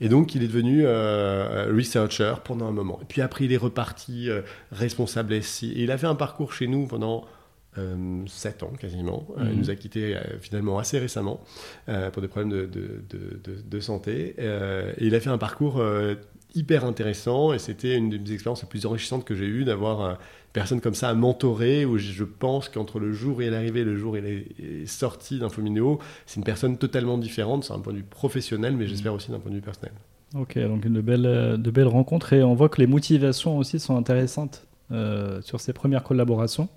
[0.00, 2.98] Et donc, il est devenu euh, researcher pendant un moment.
[3.00, 5.72] Et puis après, il est reparti euh, responsable SI.
[5.72, 7.24] Et il a fait un parcours chez nous pendant
[7.78, 9.26] euh, 7 ans quasiment.
[9.38, 9.50] Euh, Mhm.
[9.52, 11.40] il nous a quittés euh, finalement assez récemment
[11.88, 14.34] euh, pour des problèmes de, de, de- de- de santé.
[14.40, 16.16] Euh, et il a fait un parcours euh,
[16.54, 20.10] hyper intéressant et c'était une des expériences les plus enrichissantes que j'ai eues d'avoir euh,
[20.12, 23.56] une personne comme ça à mentorer où je- pense qu'entre le jour où il est
[23.56, 27.72] arrivé et le jour où il est, sorti d'Infomineo, c'est une personne totalement différente, c'est
[27.72, 29.92] un point de vue professionnel mais j'espère aussi d'un point de vue personnel.
[30.36, 33.78] Ok, donc de belles, euh, de belles rencontres et on voit que les motivations aussi
[33.80, 36.68] sont intéressantes euh, sur ces premières collaborations.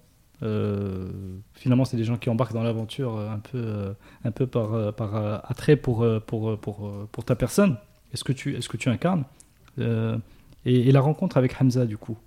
[0.43, 1.09] Euh,
[1.53, 5.15] finalement, c'est des gens qui embarquent dans l'aventure un peu, euh, un peu par, par
[5.49, 7.77] attrait pour, pour, pour, pour ta personne.
[8.13, 9.23] Est-ce que tu, est-ce que tu incarnes
[9.79, 10.17] Euh,
[10.65, 12.17] et, et la rencontre avec Hamza, du coup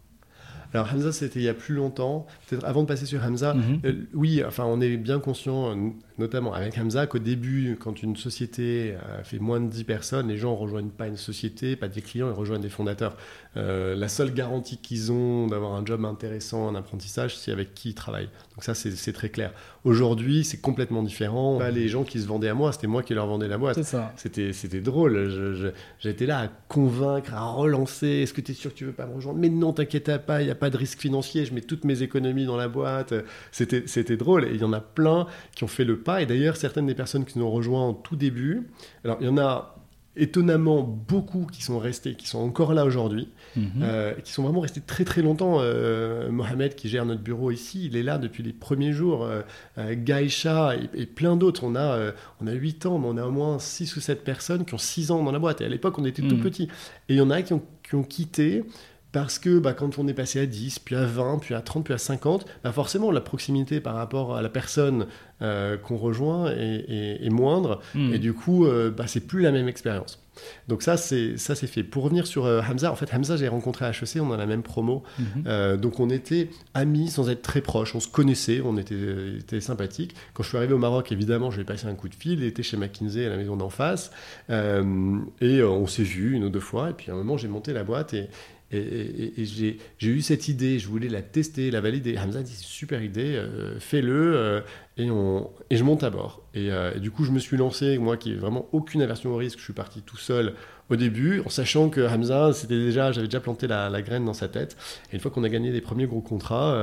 [0.72, 3.80] Alors Hamza c'était il y a plus longtemps, peut-être avant de passer sur Hamza, Mhm.
[3.84, 8.14] Euh, oui, enfin, on est bien conscient, euh, notamment avec Hamza, qu'au début, quand une
[8.14, 11.88] société euh, fait moins de 10 personnes, les gens ne rejoignent pas une société, pas
[11.88, 13.16] des clients, ils rejoignent des fondateurs.
[13.56, 17.90] Euh, la seule garantie qu'ils ont d'avoir un job intéressant, un apprentissage, c'est avec qui
[17.90, 18.28] ils travaillent.
[18.54, 19.52] Donc ça, c'est très clair.
[19.84, 21.58] Aujourd'hui, c'est complètement différent.
[21.58, 23.80] Pas les gens qui se vendaient à moi, c'était moi qui leur vendais la boîte.
[24.16, 25.72] C'était, c'était drôle.
[25.98, 28.06] J'étais là à convaincre, à relancer.
[28.06, 29.38] Est-ce que tu es sûr que tu veux pas me rejoindre?
[29.38, 31.46] Mais non, t'inquiète pas, il n'y a pas de risque financier.
[31.46, 33.14] Je mets toutes mes économies dans la boîte.
[33.52, 34.44] C'était, c'était drôle.
[34.44, 36.09] Et il y en a plein qui ont fait le pas.
[36.18, 38.68] Et d'ailleurs, certaines des personnes qui nous ont rejoints en tout début,
[39.04, 39.76] alors il y en a
[40.16, 43.64] étonnamment beaucoup qui sont restés, qui sont encore là aujourd'hui, Mhm.
[43.82, 45.58] euh, qui sont vraiment restés très très longtemps.
[45.60, 49.24] Euh, Mohamed qui gère notre bureau ici, il est là depuis les premiers jours.
[49.24, 49.42] Euh,
[49.78, 51.62] euh, Gaïcha et, et plein d'autres.
[51.64, 54.64] On a, on a 8 ans, mais on a au moins 6 ou 7 personnes
[54.64, 55.60] qui ont 6 ans dans la boîte.
[55.60, 56.42] Et à l'époque, on était tout Mhm.
[56.42, 56.64] petits.
[57.08, 58.64] Et il y en a qui ont, qui ont quitté
[59.12, 61.84] parce que bah, quand on est passé à 10, puis à 20, puis à 30,
[61.84, 65.06] puis à 50, bah, forcément la proximité par rapport à la personne
[65.42, 67.80] euh, qu'on rejoint est, est- est moindre.
[67.94, 68.14] Mhm.
[68.14, 70.22] Et du coup, euh, bah, c'est plus la même expérience.
[70.68, 71.82] Donc ça, c'est ça c'est fait.
[71.82, 74.46] Pour revenir sur euh, Hamza, en fait, Hamza, j'ai rencontré à HEC, on a la
[74.46, 75.02] même promo.
[75.18, 75.24] Mhm.
[75.46, 78.94] Euh, donc on était amis sans être très proches, on se connaissait, on était,
[79.38, 80.14] était sympathiques.
[80.32, 82.38] Quand je suis arrivé au Maroc, évidemment, je lui ai passé un coup de fil,
[82.38, 84.12] il était chez McKinsey à la maison d'en face,
[84.48, 87.72] et on s'est vu une ou deux fois, et puis à un moment j'ai monté
[87.72, 88.28] la boîte et,
[88.72, 89.78] et, j'ai
[90.08, 92.16] eu cette idée, je voulais la tester, la valider.
[92.16, 94.60] Hamza dit super idée, euh, fais-le, euh,
[94.96, 96.42] et, je monte à bord.
[96.54, 99.32] Et, euh, et du coup je me suis lancé, moi qui n'ai vraiment aucune aversion
[99.32, 100.54] au risque, je suis parti tout seul
[100.88, 104.48] au début, en sachant que Hamza, c'était déjà, j'avais déjà planté la, graine dans sa
[104.48, 104.76] tête.
[105.10, 106.76] Et une fois qu'on a gagné les premiers gros contrats,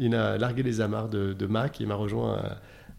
[0.00, 2.42] il a largué les amarres de, Mac et m'a rejoint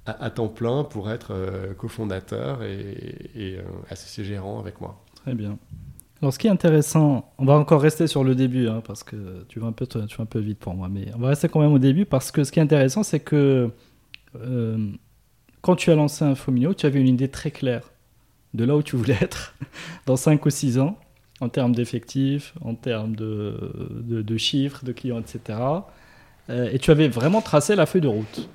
[0.06, 1.34] à, temps plein pour être
[1.78, 3.58] cofondateur et, et,
[3.90, 5.04] associé gérant avec moi.
[5.16, 5.60] Très bien.
[6.32, 9.60] Ce qui est intéressant, on va encore rester sur le début, hein, parce que tu
[9.60, 11.60] vas, un peu, tu vas un peu vite pour moi, mais on va rester quand
[11.60, 13.70] même au début, parce que ce qui est intéressant, c'est que
[14.40, 14.88] euh,
[15.62, 17.92] quand tu as lancé Infomineo, tu avais une idée très claire
[18.54, 19.56] de là où tu voulais être
[20.06, 20.98] dans 5 ou 6 ans,
[21.40, 25.60] en termes d'effectifs, en termes de, de, de chiffres, de clients, etc.
[26.50, 28.50] Euh, et tu avais vraiment tracé la feuille de route.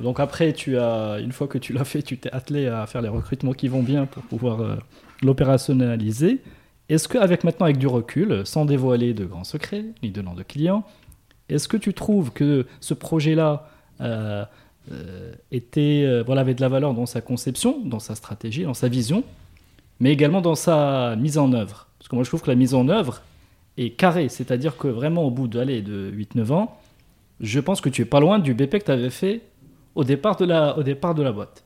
[0.00, 3.02] Donc après, tu as, une fois que tu l'as fait, tu t'es attelé à faire
[3.02, 4.76] les recrutements qui vont bien pour pouvoir euh,
[5.22, 6.40] l'opérationnaliser.
[6.88, 10.42] Est-ce qu'avec maintenant, avec du recul, sans dévoiler de grands secrets, ni de noms de
[10.42, 10.84] clients,
[11.48, 13.68] est-ce que tu trouves que ce projet-là
[14.00, 14.44] euh,
[14.90, 18.74] euh, était, euh, voilà, avait de la valeur dans sa conception, dans sa stratégie, dans
[18.74, 19.24] sa vision,
[20.00, 21.88] mais également dans sa mise en œuvre?
[21.98, 23.22] Parce que moi, je trouve que la mise en œuvre
[23.76, 26.76] est carrée, c'est-à-dire que vraiment, au bout d'allez, de 8-9 ans,
[27.40, 29.40] je pense que tu es pas loin du BP que tu avais fait de
[29.94, 30.36] au départ
[31.14, 31.64] de la boîte.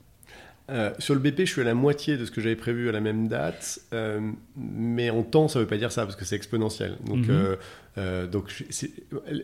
[0.69, 2.93] Euh, sur le BP, je suis à la moitié de ce que j'avais prévu à
[2.93, 4.21] la même date, euh,
[4.57, 6.97] mais en temps, ça ne veut pas dire ça parce que c'est exponentiel.
[7.05, 7.31] Donc, Mhm.
[7.31, 7.57] euh,
[7.99, 8.91] euh, donc c'est-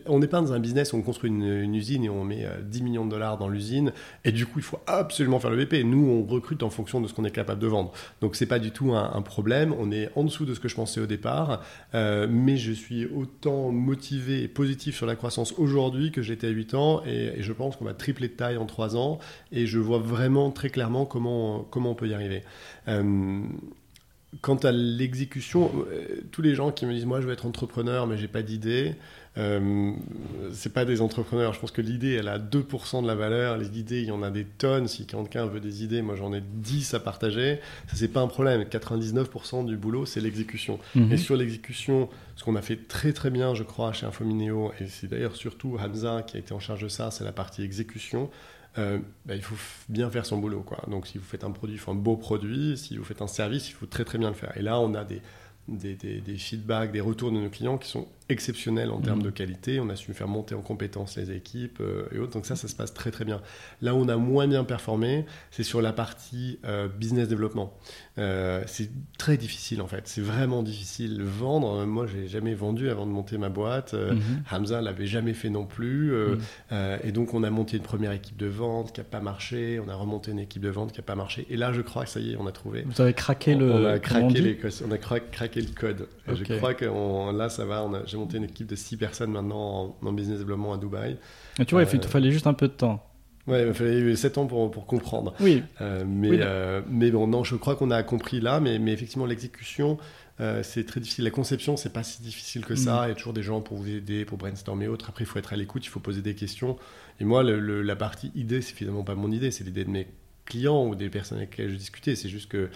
[0.05, 2.61] on n'est pas dans un business où on construit une, usine et on met euh,
[2.61, 3.91] 10 millions de dollars dans l'usine,
[4.25, 5.83] et du coup, il faut absolument faire le BP.
[5.83, 7.91] Nous, on recrute en fonction de ce qu'on est capable de vendre.
[8.21, 9.73] Donc, c'est pas du tout un, problème.
[9.79, 11.63] On est en dessous de ce que je pensais au départ,
[11.95, 16.49] euh, mais je suis autant motivé et positif sur la croissance aujourd'hui que j'étais à
[16.49, 19.19] 8 ans, et, je pense qu'on va tripler de taille en 3 ans,
[19.51, 22.43] et je vois vraiment très clairement comment, comment on peut y arriver.
[22.87, 23.41] Euh,
[24.41, 28.07] quant à l'exécution, euh, tous les gens qui me disent moi je veux être entrepreneur
[28.07, 28.95] mais j'ai pas d'idée,
[29.37, 29.91] euh,
[30.51, 31.53] c'est pas des entrepreneurs.
[31.53, 33.57] Je pense que l'idée elle a 2% de la valeur.
[33.57, 34.87] Les idées il y en a des tonnes.
[34.87, 37.59] Si quelqu'un veut des idées, moi j'en ai 10 à partager.
[37.87, 38.63] Ça c'est pas un problème.
[38.63, 40.79] 99% du boulot c'est l'exécution.
[40.95, 41.11] Mhm.
[41.11, 44.87] Et sur l'exécution, ce qu'on a fait très très bien, je crois, chez Infomineo, et
[44.87, 48.29] c'est d'ailleurs surtout Hamza qui a été en charge de ça, c'est la partie exécution.
[48.79, 49.55] Euh, bah, il faut
[49.89, 50.61] bien faire son boulot.
[50.61, 50.79] Quoi.
[50.89, 52.77] Donc si vous faites un produit, il faut un beau produit.
[52.77, 54.55] Si vous faites un service, il faut très très bien le faire.
[54.57, 55.21] Et là, on a des,
[55.67, 59.25] des, des- des feedbacks, des retours de nos clients qui sont exceptionnels en termes Mhm.
[59.25, 59.79] de qualité.
[59.79, 62.33] On a su faire monter en compétences les équipes euh, et autres.
[62.33, 63.41] Donc ça, ça se passe très très bien.
[63.81, 67.73] Là où on a moins bien performé, c'est sur la partie euh, business développement.
[68.17, 70.01] Euh, c'est très difficile en fait.
[70.07, 71.21] C'est vraiment difficile.
[71.23, 73.93] Vendre, moi, j'ai jamais vendu avant de monter ma boîte.
[73.93, 74.43] Mhm.
[74.51, 76.13] Hamza l'avait jamais fait non plus.
[76.13, 79.79] euh, et donc, on a monté une première équipe de vente qui n'a pas marché.
[79.85, 81.45] On a remonté une équipe de vente qui n'a pas marché.
[81.49, 82.83] Et là, je crois que ça y est, on a trouvé.
[82.87, 83.71] Vous avez craqué le.
[83.71, 86.07] on a on craqué, les, on a cra- craqué le code.
[86.27, 87.83] Je crois que on- là, ça va.
[87.83, 91.17] on a- monté une équipe de 6 personnes maintenant en, en business développement à Dubaï.
[91.59, 93.03] Et tu vois, il Euh, fallait juste un peu de temps.
[93.45, 95.33] Ouais, il fallu 7 ans pour, pour comprendre.
[95.41, 98.79] Oui, Euh, mais, Oui, euh, mais bon, non, je crois qu'on a compris là, mais,
[98.79, 99.97] mais effectivement, l'exécution,
[100.39, 101.25] euh, c'est très difficile.
[101.25, 103.01] La conception, c'est pas si difficile que ça.
[103.05, 105.09] Il y a toujours des gens pour vous aider, pour brainstormer et autres.
[105.09, 106.77] Après, il faut être à l'écoute, il faut poser des questions.
[107.19, 109.89] Et moi, le- le- la partie idée, c'est finalement pas mon idée, c'est l'idée de
[109.91, 110.07] mes
[110.45, 112.15] clients ou des personnes avec lesquelles je discutais.
[112.15, 112.69] C'est juste que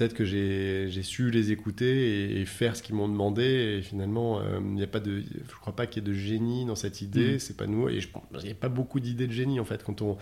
[0.00, 3.76] peut-être que j'ai su les écouter et, et faire ce qu'ils m'ont demandé.
[3.78, 6.14] Et finalement, euh, il n'y a pas de, je crois pas qu'il y ait de
[6.16, 7.32] génie dans cette idée.
[7.34, 7.38] Mhm.
[7.38, 7.88] C'est pas nous.
[7.90, 10.16] Et je pense il n'y a pas beaucoup d'idées de génie en fait quand on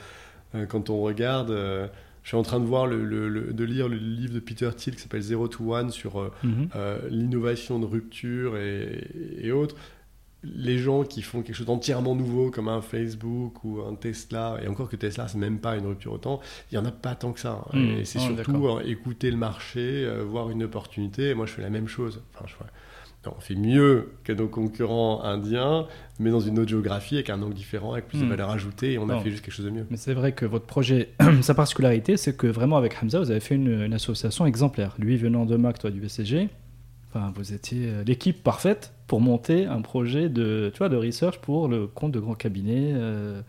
[0.55, 1.51] euh, quand on regarde.
[1.51, 1.87] euh,
[2.25, 4.69] je suis en train de voir le, le- le- de lire le livre de Peter
[4.77, 6.69] Thiel qui s'appelle Zero to One sur euh, Mhm.
[6.77, 9.07] euh, l'innovation de rupture et,
[9.41, 9.77] et autres.
[10.45, 14.69] Les gens qui font quelque chose d'entièrement nouveau comme un Facebook ou un Tesla, et
[14.69, 17.33] encore que Tesla, c'est même pas une rupture autant, il y en a pas tant
[17.33, 17.65] que ça.
[17.73, 17.99] Mhm.
[17.99, 21.31] Et c'est Ah, surtout euh, écouter le marché, euh, voir une opportunité.
[21.31, 22.23] Et moi, je fais la même chose.
[22.35, 22.55] Enfin, je
[23.27, 25.89] non, on fait mieux que nos concurrents indiens,
[26.21, 28.31] mais dans une autre géographie, avec un angle différent, avec plus de Mhm.
[28.31, 29.87] valeur ajoutée, et on a fait juste quelque chose de mieux.
[29.91, 31.09] Mais c'est vrai que votre projet,
[31.43, 34.95] sa particularité, c'est que vraiment avec Hamza, vous avez fait une, une association exemplaire.
[35.01, 36.49] Lui venant de Mac, toi du BCG,
[37.13, 41.39] enfin, vous étiez euh, l'équipe parfaite pour monter un projet de, tu vois, de research
[41.39, 43.41] pour le compte de grands cabinets euh,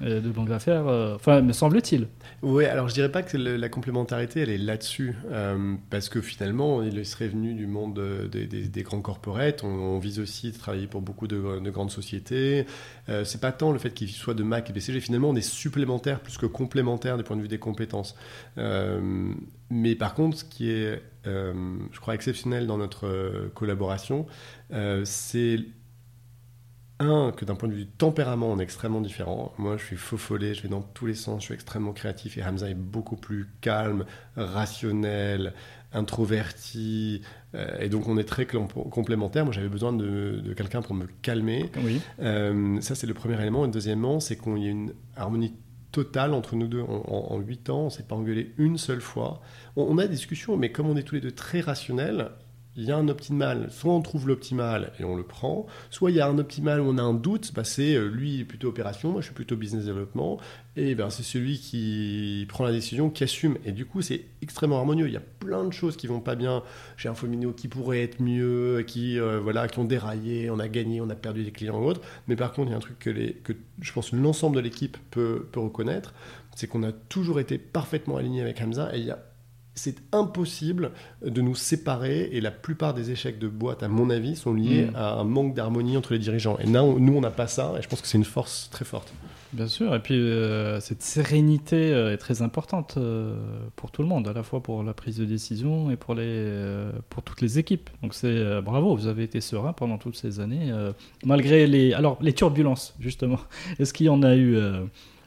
[0.00, 0.86] de banque d'affaires.
[0.86, 2.08] euh, Enfin, me semble-t-il.
[2.42, 6.82] Oui, alors je dirais pas que la complémentarité, elle est là-dessus, euh, parce que finalement,
[6.82, 9.64] il serait venu du monde euh, des, grands corporates.
[9.64, 12.66] On, vise aussi de travailler pour beaucoup de, de grandes sociétés.
[13.08, 15.00] Euh, c'est pas tant le fait qu'il soit de Mac et BCG.
[15.00, 18.14] Finalement, on est supplémentaire plus que complémentaire du point de vue des compétences.
[18.58, 19.32] Euh,
[19.70, 21.52] mais par contre, ce qui est, euh,
[21.92, 24.26] je crois, exceptionnel dans notre euh, collaboration,
[24.72, 25.58] euh, c'est
[26.98, 29.52] un, que d'un point de vue du tempérament, on est extrêmement différent.
[29.58, 32.38] Moi, je suis faux follet, je vais dans tous les sens, je suis extrêmement créatif
[32.38, 34.04] et Hamza est beaucoup plus calme,
[34.36, 35.52] rationnel,
[35.92, 37.22] introverti.
[37.54, 39.44] euh, et donc, on est très complémentaires.
[39.44, 41.70] Moi, j'avais besoin de, de quelqu'un pour me calmer.
[41.84, 42.00] Oui.
[42.20, 43.64] Euh, ça, c'est le premier élément.
[43.66, 45.54] Et deuxièmement, c'est qu'il y a une harmonie
[45.92, 46.80] totale entre nous deux.
[46.82, 49.40] En, en- en huit ans, on s'est pas engueulé une seule fois.
[49.76, 52.30] On, on a des discussions, mais comme on est tous les deux très rationnels,
[52.76, 53.68] il y a un optimal.
[53.70, 56.84] Soit on trouve l'optimal et on le prend, soit il y a un optimal où
[56.84, 57.52] on a un doute.
[57.54, 60.38] Bah, c'est euh, lui plutôt opération, moi je suis plutôt business développement.
[60.78, 63.56] Et ben, c'est celui qui prend la décision, qui assume.
[63.64, 65.06] Et du coup, c'est extrêmement harmonieux.
[65.06, 66.62] Il y a plein de choses qui vont pas bien.
[66.98, 70.68] J'ai un Fominio qui pourrait être mieux, qui, euh, voilà, qui ont déraillé, on a
[70.68, 72.02] gagné, on a perdu des clients ou autres.
[72.28, 73.10] Mais par contre, il y a un truc que,
[73.80, 76.12] je pense l'ensemble de l'équipe peut, peut reconnaître,
[76.54, 78.94] c'est qu'on a toujours été parfaitement aligné avec Hamza.
[78.94, 79.18] Et il y a
[79.76, 80.90] c'est impossible
[81.24, 84.86] de nous séparer et la plupart des échecs de boîte, à mon avis, sont liés
[84.86, 84.96] Mm.
[84.96, 86.58] à un manque d'harmonie entre les dirigeants.
[86.58, 89.12] Et nous, on n'a pas ça et je pense que c'est une force très forte.
[89.52, 93.36] Bien sûr, et puis euh, cette sérénité euh, est très importante euh,
[93.76, 96.50] pour tout le monde, à la fois pour la prise de décision et pour, les,
[97.08, 97.88] pour toutes les équipes.
[98.02, 100.72] Donc c'est bravo, vous avez été serein pendant toutes ces années,
[101.24, 103.38] malgré les, alors, les turbulences, justement.
[103.78, 104.58] Est-ce qu'il y en a eu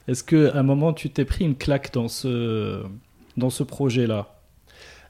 [0.07, 2.83] Est-ce qu'à un moment tu t'es pris une claque dans ce,
[3.37, 4.38] dans ce projet-là?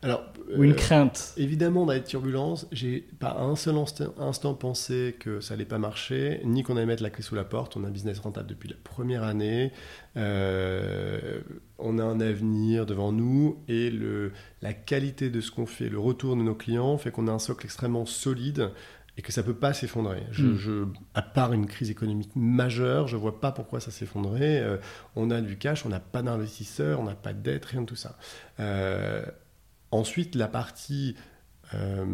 [0.02, 0.24] Alors,
[0.58, 5.16] Ou une euh, crainte Évidemment, dans les turbulences, j'ai pas un seul instant, instant pensé
[5.20, 7.76] que ça allait pas marcher, ni qu'on allait mettre la clé sous la porte.
[7.76, 9.74] On a un business rentable depuis la première année.
[10.16, 11.42] Euh,
[11.78, 14.32] on a un avenir devant nous et le,
[14.62, 17.40] la qualité de ce qu'on fait, le retour de nos clients fait qu'on a un
[17.40, 18.72] socle extrêmement solide
[19.18, 20.24] et que ça peut pas s'effondrer.
[20.32, 20.56] Je, Mm.
[20.58, 24.60] je- à part une crise économique majeure, je vois pas pourquoi ça s'effondrerait.
[24.62, 24.78] Euh,
[25.18, 27.86] on a du cash, on n'a pas d'investisseurs, on n'a pas de dette, rien de
[27.86, 28.18] tout ça.
[28.62, 29.26] Euh,
[29.92, 31.16] ensuite, la partie
[31.74, 32.06] euh,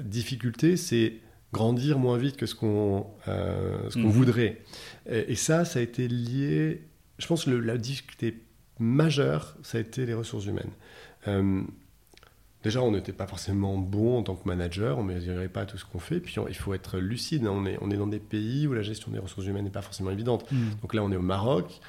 [0.00, 1.14] difficulté, c'est
[1.52, 4.06] grandir moins vite que ce qu'on euh, Mhm.
[4.10, 4.62] voudrait.
[5.08, 6.82] Et, et ça, ça a été lié.
[7.18, 8.42] Je pense que le- la difficulté
[8.78, 10.72] majeure, ça a été les ressources humaines.
[11.28, 11.62] Euh,
[12.64, 15.76] Déjà, on n'était pas forcément bon en tant que manager, on ne mesurait pas tout
[15.78, 16.20] ce qu'on fait.
[16.20, 18.72] Puis on- il faut être lucide, hein, on, est, on est dans des pays où
[18.72, 20.48] la gestion des ressources humaines n'est pas forcément évidente.
[20.52, 20.56] Mm.
[20.80, 21.80] Donc là, on est au Maroc.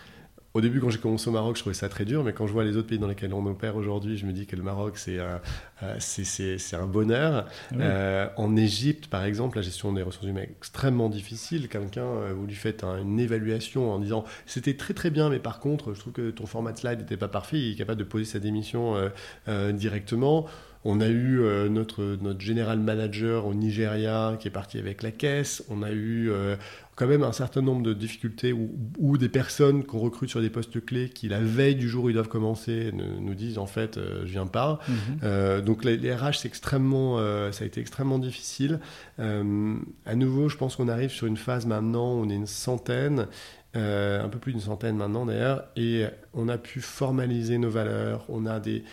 [0.56, 2.54] Au début, quand j'ai commencé au Maroc, je trouvais ça très dur, mais quand je
[2.54, 5.00] vois les autres pays dans lesquels on opère aujourd'hui, je me dis que le Maroc,
[5.00, 5.42] c'est un,
[5.82, 7.46] euh, c'est- un bonheur.
[7.72, 7.78] Ouais.
[7.82, 11.70] Euh, en Égypte, par exemple, la gestion des ressources humaines est extrêmement difficile.
[11.70, 15.40] Quelqu'un, euh, vous lui faites un- une évaluation en disant c'était très très bien, mais
[15.40, 17.58] par contre, je trouve que ton format de slide n'était pas parfait.
[17.60, 19.10] Il est capable de poser sa démission euh,
[19.48, 20.46] euh, directement.
[20.86, 25.12] On a eu euh, notre, notre général manager au Nigeria qui est parti avec la
[25.12, 25.64] caisse.
[25.70, 26.56] On a eu euh,
[26.96, 28.54] quand même un certain nombre de difficultés
[29.00, 32.10] où des personnes qu'on recrute sur des postes clés qui, la veille du jour où
[32.10, 34.80] ils doivent commencer, ne- nous disent en fait, euh, je viens pas.
[34.88, 34.96] Mhm.
[35.24, 37.18] Euh, donc les, les RH, extrêmement,
[37.52, 38.80] ça a été extrêmement difficile.
[39.18, 43.28] À nouveau, je pense qu'on arrive sur une phase maintenant, où on est une centaine,
[43.74, 48.26] un peu plus d'une centaine maintenant d'ailleurs, et on a pu formaliser nos valeurs.
[48.30, 48.84] On a des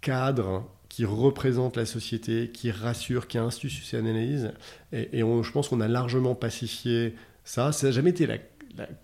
[0.00, 0.64] cadres
[0.96, 4.54] qui représentent la société, qui rassurent, qui institutionnalisent,
[4.94, 7.70] et, et je pense qu'on a largement pacifié ça.
[7.72, 8.38] Ça n'a jamais été la,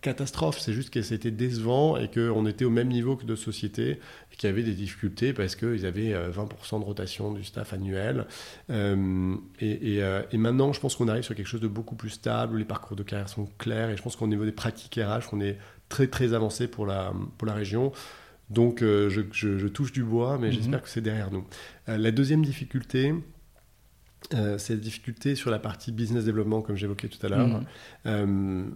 [0.00, 3.90] catastrophe, c'est juste que c'était décevant et qu'on était au même niveau que d'autres sociétés
[4.33, 7.74] et qu'il y avait des difficultés parce qu'ils avaient euh, 20% de rotation du staff
[7.74, 8.26] annuel.
[8.70, 12.55] Euh, euh, et maintenant, je pense qu'on arrive sur quelque chose de beaucoup plus stable,
[12.55, 15.28] où les parcours de carrière sont clairs, et je pense qu'au niveau des pratiques RH,
[15.33, 15.59] on est
[15.90, 17.92] très très avancé pour la région.
[18.53, 20.53] Donc euh, je, je- je touche du bois, mais Mhm.
[20.55, 21.45] j'espère que c'est derrière nous.
[21.88, 23.15] Euh, la deuxième difficulté,
[24.35, 27.62] euh, c'est la difficulté sur la partie business développement, comme j'évoquais tout à l'heure.
[28.05, 28.75] Mhm.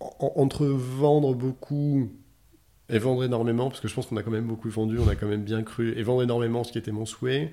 [0.00, 2.10] En- entre vendre beaucoup
[2.88, 5.14] et vendre énormément, parce que je pense qu'on a quand même beaucoup vendu, on a
[5.14, 7.52] quand même bien cru, et vendre énormément, ce qui était mon souhait,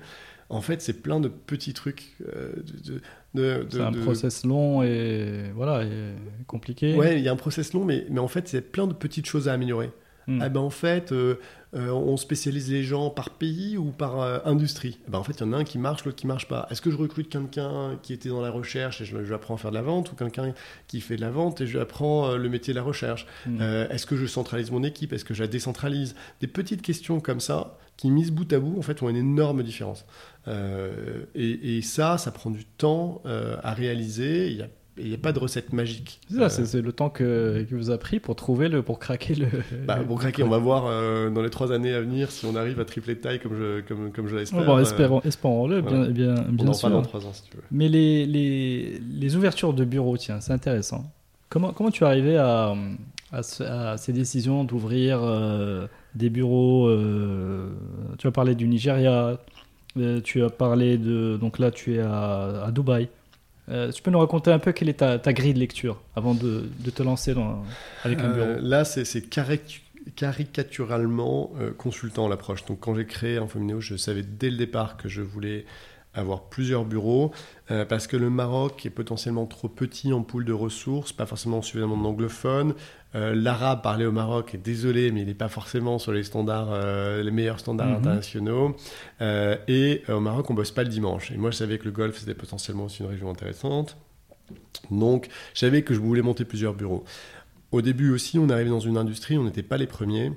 [0.50, 2.16] en fait, c'est plein de petits trucs.
[2.34, 2.52] euh,
[2.84, 3.00] de,
[3.34, 6.14] de- de- C'est un process long et voilà et
[6.46, 6.94] compliqué.
[6.96, 9.26] Ouais, il y a un process long, mais, mais en fait, c'est plein de petites
[9.26, 9.90] choses à améliorer.
[10.26, 10.42] Mm.
[10.42, 11.36] Ah ben, en fait, euh,
[11.74, 14.98] euh, on spécialise les gens par pays ou par euh, industrie.
[15.06, 16.66] Eh ben, en fait, il y en a un qui marche, l'autre qui marche pas.
[16.70, 19.58] Est-ce que je recrute quelqu'un qui était dans la recherche et je, lui apprends à
[19.58, 20.52] faire de la vente ou quelqu'un
[20.88, 23.26] qui fait de la vente et je lui apprends le métier de la recherche?
[23.46, 23.58] Mm.
[23.60, 25.12] Euh, Est-ce que je centralise mon équipe?
[25.12, 26.14] Est-ce que je la décentralise?
[26.40, 29.62] Des petites questions comme ça qui, mises bout à bout, en fait, font une énorme
[29.62, 30.04] différence.
[30.48, 34.48] Euh, et, et ça, ça prend du temps euh, à réaliser.
[34.50, 36.20] Il n'y a, il y a pas de recette magique.
[36.28, 38.82] C'est ça, Euh, c'est c'est le temps que, que vous a pris pour trouver le
[38.82, 39.46] pour craquer le.
[39.86, 42.46] bah, le- bon, craquer, on va voir euh, dans les trois années à venir si
[42.46, 44.64] on arrive à tripler de taille comme je, comme, comme je l'espère.
[44.64, 46.90] Bon, Euh, espérons, espérons-le, bien, bien, on bien en sûr.
[46.90, 47.62] dans trois ans si tu veux.
[47.70, 51.10] Mais les, les, les ouvertures de bureaux, tiens, c'est intéressant.
[51.50, 52.74] Comment, comment tu es arrivé à,
[53.32, 57.70] à, ce- à ces décisions d'ouvrir euh, des bureaux euh,
[58.18, 59.38] Tu as parlé du Nigeria,
[59.96, 61.36] euh, tu as parlé de.
[61.40, 63.08] Donc là, tu es à, à Dubaï.
[63.68, 66.34] Euh, tu peux nous raconter un peu quelle est ta, ta grille de lecture avant
[66.34, 67.64] de, de te lancer dans,
[68.04, 68.60] avec un Euh, bureau?
[68.60, 69.82] là, c'est c'est caric-
[70.16, 72.64] caricaturalement consultant l'approche.
[72.66, 75.64] Donc, quand j'ai créé Infomineo, je savais dès le départ que je voulais
[76.12, 77.30] avoir plusieurs bureaux
[77.70, 81.62] euh, parce que le Maroc est potentiellement trop petit en pool de ressources, pas forcément
[81.62, 82.74] suffisamment d'anglophones.
[83.14, 86.70] Euh, L'arabe parlé au Maroc est désolé, mais il n'est pas forcément sur les standards,
[86.72, 87.94] euh, les meilleurs standards Mhm.
[87.96, 88.76] internationaux.
[89.68, 91.30] Et au Maroc, on bosse pas le dimanche.
[91.30, 93.96] Et moi, je savais que le Golfe c'était potentiellement aussi une région intéressante.
[94.90, 97.04] Donc, je savais que je voulais monter plusieurs bureaux.
[97.70, 100.32] Au début aussi, on arrivait dans une industrie, on n'était pas les premiers.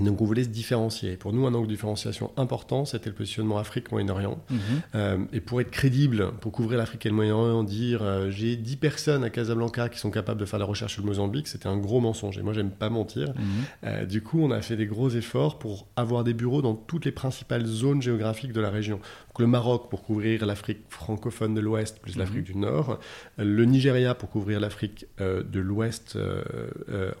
[0.00, 1.16] Et donc, on voulait se différencier.
[1.16, 4.38] Pour nous, un angle de différenciation important, c'était le positionnement Afrique-Moyen-Orient.
[4.50, 4.58] Mhm.
[4.96, 8.76] Euh, et pour être crédible, pour couvrir l'Afrique et le Moyen-Orient, dire euh, j'ai 10
[8.76, 11.76] personnes à Casablanca qui sont capables de faire la recherche sur le Mozambique, c'était un
[11.76, 12.38] gros mensonge.
[12.38, 13.28] Et moi, j'aime pas mentir.
[13.28, 13.44] Mhm.
[13.84, 17.04] Euh, du coup, on a fait des gros efforts pour avoir des bureaux dans toutes
[17.04, 18.96] les principales zones géographiques de la région.
[18.96, 22.18] Donc, le Maroc pour couvrir l'Afrique francophone de l'Ouest plus Mhm.
[22.18, 22.98] l'Afrique du Nord,
[23.38, 26.16] le Nigeria pour couvrir l'Afrique de l'Ouest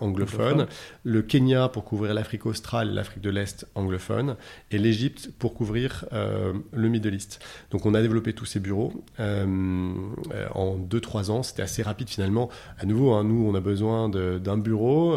[0.00, 0.66] Anglophone.
[1.04, 4.36] le Kenya pour couvrir l'Afrique australe australe l'Afrique de l'Est anglophone,
[4.70, 7.44] et l'Égypte pour couvrir le Middle East.
[7.70, 11.42] Donc on a développé tous ces bureaux en 2-3 ans.
[11.42, 12.48] C'était assez rapide finalement.
[12.78, 15.14] À nouveau, hein, nous, on a besoin d'un bureau,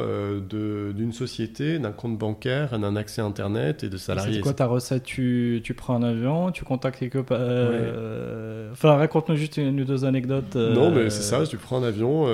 [0.49, 4.35] d'une société, d'un compte bancaire, d'un accès Internet et de salariés.
[4.35, 5.03] C'est quoi ta recette?
[5.03, 7.39] Tu, tu, prends un avion, tu contactes quelque part...
[8.73, 10.55] Enfin, raconte-nous juste une ou deux anecdotes.
[10.55, 12.27] Non, mais c'est ça, tu prends un avion.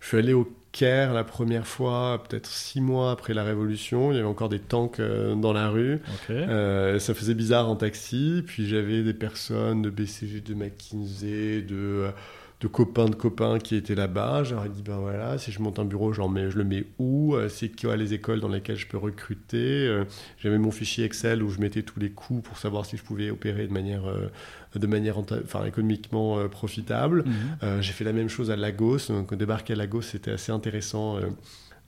[0.00, 4.12] Je suis allé au Caire la première fois, peut-être six mois après la Révolution.
[4.12, 6.00] Il y avait encore des tanks euh, dans la rue.
[6.30, 8.44] Euh, ça faisait bizarre en taxi.
[8.46, 12.12] Puis j'avais des personnes de BCG, de McKinsey, de
[12.60, 14.44] de copains de copains qui étaient là-bas.
[14.44, 17.48] J'aurais dit, ben voilà, si je monte un bureau, mets, je le mets où euh,
[17.48, 20.04] C'est quoi les écoles dans lesquelles je peux recruter euh,
[20.38, 23.30] J'avais mon fichier Excel où je mettais tous les coûts pour savoir si je pouvais
[23.30, 24.30] opérer de manière, euh,
[24.78, 27.24] de manière enfin, économiquement profitable.
[27.24, 27.80] Mhm.
[27.80, 29.08] J'ai fait la même chose à Lagos.
[29.08, 31.18] Donc, débarquer à Lagos, c'était assez intéressant.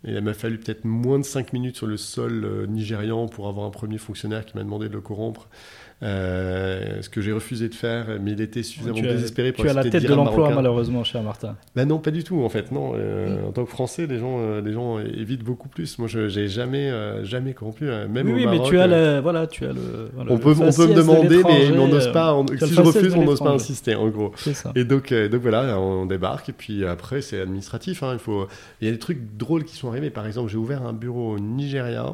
[0.04, 3.66] Et il m'a fallu peut-être moins de 5 minutes sur le sol nigérian pour avoir
[3.66, 5.48] un premier fonctionnaire qui m'a demandé de le corrompre.
[6.02, 9.74] Euh, ce que j'ai refusé de faire, mais il était suffisamment désespéré pour Tu as
[9.74, 11.56] la tête de l'emploi, malheureusement, cher Martin.
[11.76, 12.72] Ben non, pas du tout, en fait.
[12.72, 15.98] Non, euh, en tant que Français, les gens, euh, les gens évitent beaucoup plus.
[15.98, 16.90] Moi, je n'ai jamais,
[17.22, 18.62] jamais corrompu, même oui, au Maroc.
[18.62, 20.10] mais tu as le, voilà, tu as le.
[20.28, 22.36] on peut, on peut me demander, mais, on n'ose pas.
[22.58, 24.32] si je refuse, on n'ose pas insister, en gros.
[24.36, 24.72] Ça.
[24.74, 28.02] Et donc, donc voilà, on débarque, et puis après, c'est administratif.
[28.02, 28.48] Hein, il faut.
[28.80, 30.10] Il y a des trucs drôles qui sont arrivés.
[30.10, 32.12] Par exemple, j'ai ouvert un bureau au Nigeria.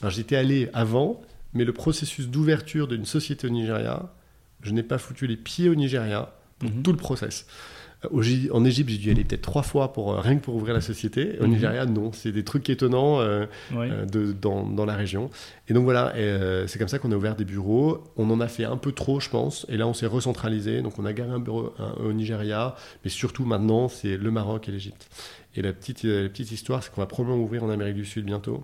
[0.00, 1.20] Alors, j'étais allé avant
[1.56, 4.12] mais le processus d'ouverture d'une société au Nigeria,
[4.62, 6.82] je n'ai pas foutu les pieds au Nigeria pour mhm.
[6.82, 7.46] tout le process.
[8.04, 10.74] Euh, en Égypte, j'ai dû aller peut-être trois fois pour euh, rien que pour ouvrir
[10.74, 11.38] la société.
[11.40, 11.52] Au mhm.
[11.52, 12.12] Nigeria, non.
[12.12, 15.30] C'est des trucs étonnants euh, de, dans, dans, la région.
[15.68, 16.12] Et donc voilà,
[16.66, 18.04] c'est comme ça qu'on a ouvert des bureaux.
[18.16, 19.66] On en a fait un peu trop, je pense.
[19.68, 20.82] Et là, on s'est recentralisé.
[20.82, 22.74] Donc on a garé un bureau au Nigeria.
[23.04, 25.08] Mais surtout maintenant, c'est le Maroc et l'Égypte.
[25.54, 28.26] Et la petite, la petite histoire, c'est qu'on va probablement ouvrir en Amérique du Sud
[28.26, 28.62] bientôt.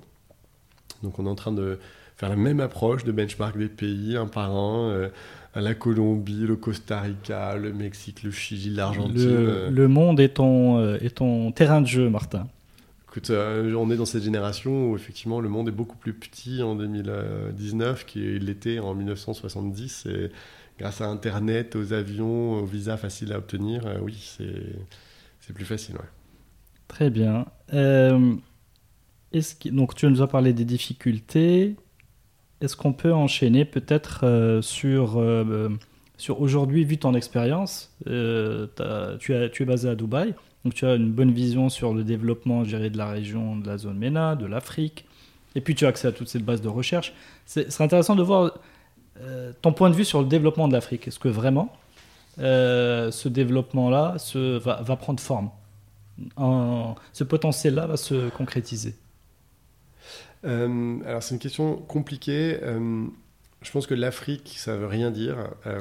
[1.03, 1.79] Donc on est en train de
[2.23, 4.91] faire la même approche de benchmark des pays un par un.
[4.91, 5.09] Euh,
[5.57, 9.29] la Colombie, le Costa Rica, le Mexique, le Chili, l'Argentine.
[9.29, 12.47] Le, le, monde est ton, euh, est ton terrain de jeu, Martin.
[13.09, 16.63] Écoute, euh, on est dans cette génération où effectivement le monde est beaucoup plus petit
[16.63, 20.07] en 2019 qu'il l'était en 1970.
[20.07, 20.31] Et
[20.79, 24.39] grâce à Internet, aux avions, aux visas faciles à obtenir, oui,
[25.41, 25.97] c'est plus facile.
[26.87, 27.47] Très bien.
[27.73, 28.41] donc
[29.97, 31.75] tu nous as parlé des difficultés.
[32.63, 35.69] Est-ce qu'on peut enchaîner peut-être euh, sur, euh,
[36.17, 38.69] sur aujourd'hui, vu ton expérience euh,
[39.19, 40.33] tu, es basé à Dubaï,
[40.65, 43.79] donc tu as une bonne vision sur le développement géré de la région, de la
[43.79, 45.07] zone MENA, de l'Afrique,
[45.57, 47.13] et puis tu as accès à toutes ces bases de recherche.
[47.47, 48.53] Ce serait intéressant de voir
[49.61, 51.07] ton point de vue sur le développement de l'Afrique.
[51.07, 51.73] Est-ce que vraiment
[52.39, 55.51] ce développement-là va, prendre forme?
[57.13, 58.95] Ce potentiel-là va se concrétiser?
[60.45, 62.59] Euh, alors c'est une question compliquée.
[62.63, 63.05] Euh,
[63.63, 65.37] je pense que l'Afrique, ça veut rien dire.
[65.67, 65.81] Euh,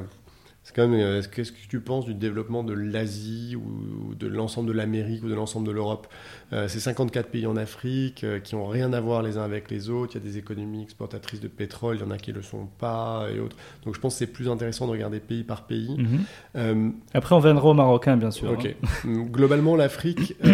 [0.62, 4.72] c'est quand même, qu'est-ce que tu penses du développement de l'Asie ou de l'ensemble de
[4.72, 6.06] l'Amérique ou de l'ensemble de l'Europe?
[6.52, 10.14] C'est 54 pays en Afrique qui n'ont rien à voir les uns avec les autres.
[10.14, 12.42] Il y a des économies exportatrices de pétrole, il y en a qui ne le
[12.42, 13.56] sont pas et autres.
[13.84, 15.96] Donc je pense que c'est plus intéressant de regarder pays par pays.
[16.54, 16.94] Mhm.
[17.12, 18.52] Après, on viendra au Marocain, bien sûr.
[18.52, 18.72] Ok.
[19.04, 19.24] Hein.
[19.32, 20.36] Globalement, l'Afrique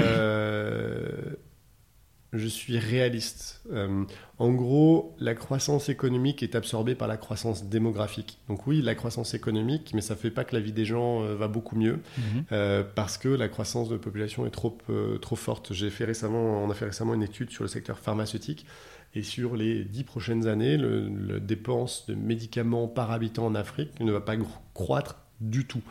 [2.33, 3.63] je suis réaliste.
[3.73, 4.05] Euh,
[4.39, 8.39] en gros, la croissance économique est absorbée par la croissance démographique.
[8.49, 11.23] Donc oui, la croissance économique, mais ça ne fait pas que la vie des gens
[11.23, 12.45] euh, va beaucoup mieux, mhm.
[12.53, 14.77] euh, parce que la croissance de la population est trop,
[15.23, 15.73] trop forte.
[15.73, 18.67] J'ai fait récemment, on a fait récemment une étude sur le secteur pharmaceutique,
[19.15, 23.99] et sur les dix prochaines années, le, le dépense de médicaments par habitant en Afrique
[24.01, 24.35] ne va pas
[24.75, 25.83] croître du tout.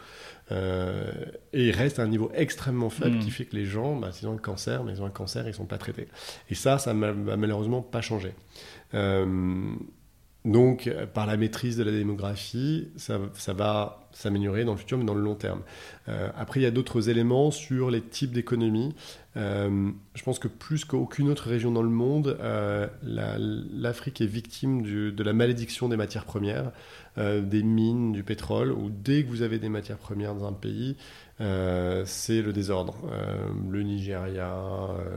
[0.52, 1.12] Euh,
[1.54, 3.32] et il reste à un niveau extrêmement faible qui mm.
[3.32, 5.50] fait que les gens, bah, s'ils ont un cancer, mais ils ont un cancer, ils
[5.50, 6.08] ne sont pas traités.
[6.50, 8.34] Et ça, ça va malheureusement pas changé.
[8.93, 9.76] Euh,
[10.48, 13.20] donc, par la maîtrise de la démographie, ça,
[13.54, 15.62] va s'améliorer dans le futur, mais dans le long terme.
[16.08, 18.95] Euh, après, il y a d'autres éléments sur les types d'économies.
[19.36, 22.38] je pense que plus qu'aucune autre région dans le monde,
[23.04, 26.72] l'Afrique est victime de la malédiction des matières premières.
[27.18, 30.54] Euh, des mines, du pétrole, où dès que vous avez des matières premières dans un
[30.54, 30.98] pays,
[31.41, 32.95] euh, c'est le désordre.
[33.12, 34.56] Euh, le Nigeria,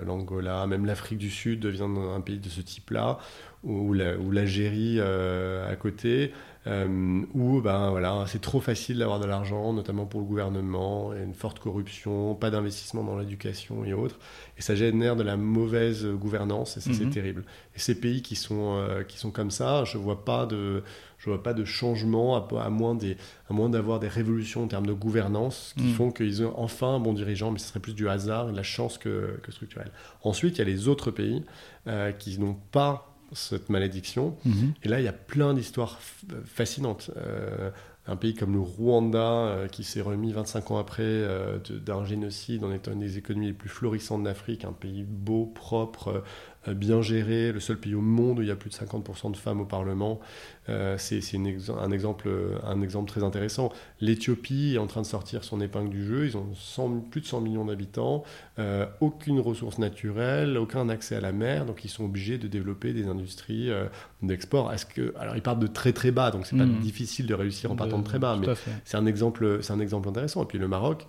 [0.06, 3.18] l'Angola, même l'Afrique du Sud devient un pays de ce type-là,
[3.62, 6.32] ou l'Algérie à côté,
[6.66, 11.34] où ben, voilà, c'est trop facile d'avoir de l'argent, notamment pour le gouvernement, et une
[11.34, 14.18] forte corruption, pas d'investissement dans l'éducation et autres.
[14.58, 17.10] Et ça génère de la mauvaise gouvernance, et ça c'est mhm.
[17.10, 17.44] terrible.
[17.76, 20.82] Et ces pays qui sont, qui sont comme ça, je ne vois pas de
[21.20, 25.74] je vois pas de changement, à, à moins d'avoir des révolutions en termes de gouvernance
[25.76, 25.92] qui mm.
[25.92, 28.56] font qu'ils ont enfin un bon dirigeant, mais ce serait plus du hasard et de
[28.56, 29.90] la chance que, que structurel.
[30.22, 31.44] Ensuite, il y a les autres pays
[31.86, 34.36] euh, qui n'ont pas cette malédiction.
[34.44, 34.74] Mhm.
[34.82, 35.98] Et là, il y a plein d'histoires
[36.44, 37.10] fascinantes.
[37.16, 37.70] Euh,
[38.06, 42.64] un pays comme le Rwanda, euh, qui s'est remis 25 ans après euh, d'un génocide
[42.64, 46.24] en étant une des économies les plus florissantes d'Afrique, un pays beau, propre,
[46.68, 49.36] bien géré, le seul pays au monde où il y a plus de 50% de
[49.36, 50.20] femmes au Parlement.
[50.68, 52.28] Euh, c'est ex- un, exemple,
[52.64, 53.72] un exemple très intéressant.
[54.00, 56.26] L'Éthiopie est en train de sortir son épingle du jeu.
[56.26, 58.24] Ils ont 100 plus de 100 millions d'habitants,
[58.58, 62.92] euh, aucune ressource naturelle, aucun accès à la mer, donc ils sont obligés de développer
[62.92, 63.86] des industries euh,
[64.22, 64.72] d'export.
[64.72, 66.80] Est-ce que alors ils partent de très très bas, donc c'est pas Mhm.
[66.80, 68.46] difficile de réussir en partant de très bas, mais
[68.84, 70.42] c'est un exemple, c'est un exemple intéressant.
[70.42, 71.06] Et puis le Maroc,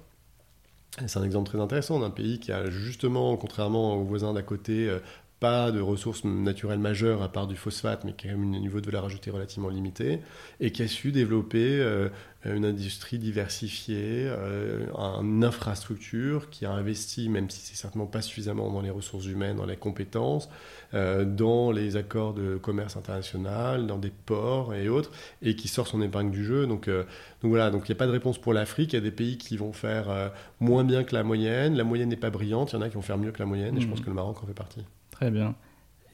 [1.07, 4.89] c'est un exemple très intéressant d'un pays qui a justement, contrairement aux voisins d'à côté,
[4.89, 4.99] euh,
[5.41, 8.59] pas de ressources naturelles majeures à part du phosphate, mais qui a quand même un
[8.59, 10.19] niveau de valeur ajoutée relativement limité,
[10.59, 12.09] et qui a su développer euh,
[12.45, 14.85] une industrie diversifiée, euh,
[15.21, 19.57] une infrastructure, qui a investi, même si c'est certainement pas suffisamment dans les ressources humaines,
[19.57, 20.47] dans les compétences,
[20.93, 25.09] euh, dans les accords de commerce international, dans des ports et autres,
[25.41, 26.67] et qui sort son épingle du jeu.
[26.67, 27.01] Donc, euh,
[27.41, 28.93] donc voilà, donc il n'y a pas de réponse pour l'Afrique.
[28.93, 31.75] Il y a des pays qui vont faire moins bien que la moyenne.
[31.75, 32.73] La moyenne n'est pas brillante.
[32.73, 33.91] Il y en a qui vont faire mieux que la moyenne, et je Mhm.
[33.91, 34.85] pense que le Maroc en fait partie.
[35.21, 35.53] Très bien.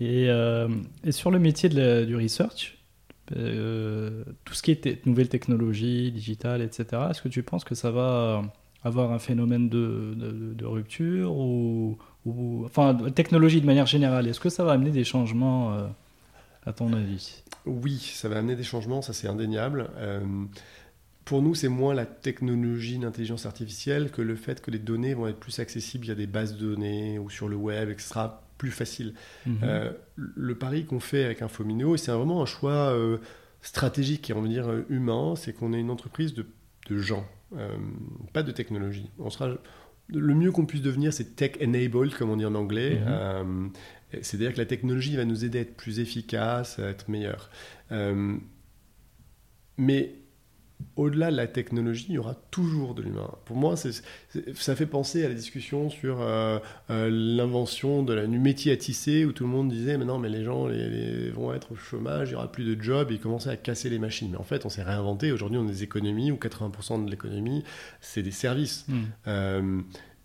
[0.01, 0.67] Et, euh,
[1.05, 2.77] et sur le métier du research,
[3.37, 7.89] euh, tout ce qui est nouvelles technologies, digitales, etc., est-ce que tu penses que ça
[7.89, 8.41] va
[8.83, 11.97] avoir un phénomène de, rupture ou,
[12.65, 15.87] Enfin, technologie de manière générale, est-ce que ça va amener des changements, euh,
[16.65, 17.43] à ton avis?
[17.65, 19.89] Oui, ça va amener des changements, ça c'est indéniable.
[19.95, 20.19] Euh,
[21.23, 25.27] pour nous, c'est moins la technologie d'intelligence artificielle que le fait que les données vont
[25.27, 28.09] être plus accessibles via des bases de données ou sur le web, et que ce
[28.09, 29.13] sera plus facile.
[29.45, 29.59] Mhm.
[29.63, 33.17] Euh, le pari qu'on fait avec Infomineo, et c'est vraiment un choix euh,
[33.61, 36.45] stratégique et on va dire euh, humain, c'est qu'on est une entreprise de,
[36.89, 37.77] de gens, euh,
[38.33, 39.09] pas de technologie.
[39.19, 39.49] On sera,
[40.07, 42.99] le mieux qu'on puisse devenir, c'est tech-enabled, comme on dit en anglais.
[42.99, 43.71] Mhm.
[44.21, 47.49] C'est-à-dire que la technologie va nous aider à être plus efficace, à être meilleur.
[49.77, 50.15] Mais
[50.95, 53.29] au-delà de la technologie, il y aura toujours de l'humain.
[53.45, 56.59] Pour moi, ça fait penser à la discussion sur euh,
[56.89, 60.17] euh, l'invention de la, du métier à tisser, où tout le monde disait, mais non,
[60.19, 63.11] mais les gens les- les- vont être au chômage, il n'y aura plus de job,
[63.11, 64.29] et ils commençaient à casser les machines.
[64.31, 65.31] Mais en fait, on s'est réinventé.
[65.31, 67.63] Aujourd'hui, on a des économies, où 80% de l'économie,
[68.01, 68.85] c'est des services.
[68.87, 69.05] Mhm.
[69.27, 69.81] Euh,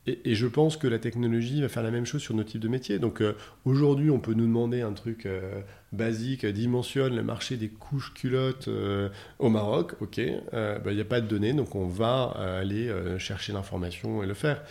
[0.07, 2.67] et, je pense que la technologie va faire la même chose sur nos types de
[2.67, 2.99] métiers.
[2.99, 5.61] Donc euh, aujourd'hui, on peut nous demander un truc euh,
[5.93, 8.69] basique, euh, dimensionne le marché des couches culottes
[9.39, 9.93] au Maroc.
[10.01, 10.21] Ok,
[10.53, 12.25] bah, il n'y a pas de données, donc on va
[12.61, 14.63] aller chercher l'information et le faire.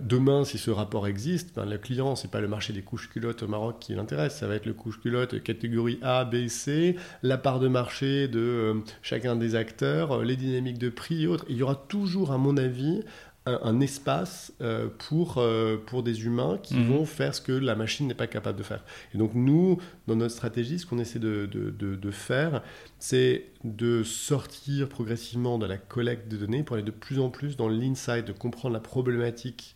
[0.00, 3.42] Demain, si ce rapport existe, ben, le client, c'est pas le marché des couches culottes
[3.42, 7.36] au Maroc qui l'intéresse, ça va être le couche culotte catégorie A, B, C, la
[7.36, 11.44] part de marché de chacun des acteurs, les dynamiques de prix et autres.
[11.48, 13.02] Il y aura toujours, à mon avis,
[13.46, 16.86] un, un espace euh, pour, euh, pour des humains qui Mhm.
[16.92, 18.84] vont faire ce que la machine n'est pas capable de faire.
[19.14, 22.62] Et donc nous, dans notre stratégie, ce qu'on essaie de, de- de- de faire,
[23.00, 27.56] c'est de sortir progressivement de la collecte de données pour aller de plus en plus
[27.56, 29.74] dans l'insight, de comprendre la problématique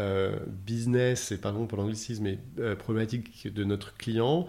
[0.00, 2.38] euh, business, et pardon pour l'anglicisme, mais
[2.76, 4.46] problématique de notre client,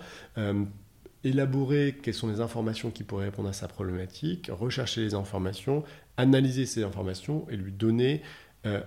[1.24, 5.84] élaborer quelles sont les informations qui pourraient répondre à sa problématique, rechercher les informations,
[6.18, 8.22] analyser ces informations et lui donner
[8.66, 8.82] euh,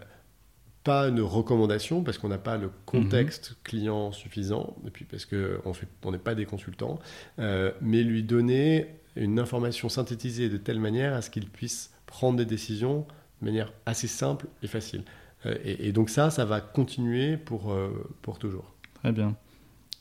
[0.84, 5.72] pas une recommandation parce qu'on n'a pas le contexte client suffisant, et puis parce qu'on
[6.04, 6.98] on n'est pas des consultants,
[7.38, 12.36] euh, mais lui donner une information synthétisée de telle manière à ce qu'il puisse prendre
[12.36, 13.06] des décisions
[13.40, 15.04] de manière assez simple et facile.
[15.46, 17.90] Euh, et, et donc ça, ça va continuer pour, euh,
[18.22, 18.72] pour toujours.
[18.94, 19.36] Très bien.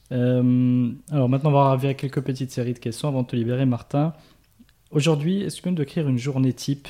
[0.10, 3.66] Alors maintenant, on va arriver à quelques petites séries de questions avant de te libérer,
[3.66, 4.14] Martin.
[4.90, 6.90] Aujourd'hui, est-ce que tu peux me décrire une journée type?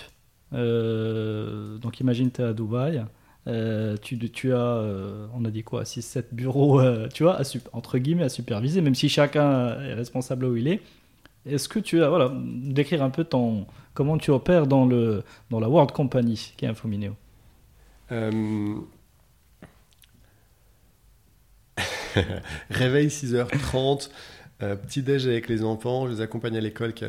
[0.52, 3.04] Donc imagine, tu es à Dubaï.
[3.47, 7.41] Euh, tu, as, euh, on a dit quoi, 6-7 bureaux, euh, tu vois,
[7.74, 10.82] entre guillemets, à superviser, même si chacun est responsable où il est.
[11.47, 15.60] Est-ce que tu as, voilà, décrire un peu ton, comment tu opères dans, le, dans
[15.60, 17.16] la World Company qui est Infomineo?
[18.12, 18.76] Euh,
[22.70, 24.12] Réveil 6h30,
[24.62, 27.06] euh, petit déj avec les enfants, je les accompagne à l'école qui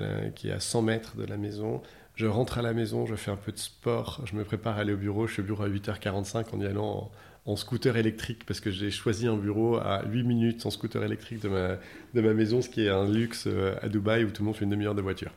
[0.49, 1.83] est à 100 mètres de la maison.
[2.23, 4.83] Je rentre à la maison, je fais un peu de sport, je me prépare à
[4.83, 5.27] aller au bureau.
[5.27, 7.11] Je suis au bureau à 8h45 en y allant
[7.47, 11.03] en, en scooter électrique parce que j'ai choisi un bureau à 8 minutes en scooter
[11.03, 11.79] électrique de ma,
[12.15, 14.55] de ma maison, ce qui est un luxe euh, à Dubaï où tout le monde
[14.55, 15.33] fait une demi-heure de voiture.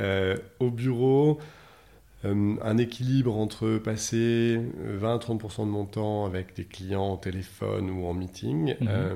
[0.00, 1.38] Euh, au bureau,
[2.24, 4.60] euh, un équilibre entre passer
[5.00, 8.88] 20-30% de mon temps avec des clients au téléphone ou en meeting, Mhm.
[8.88, 9.14] euh,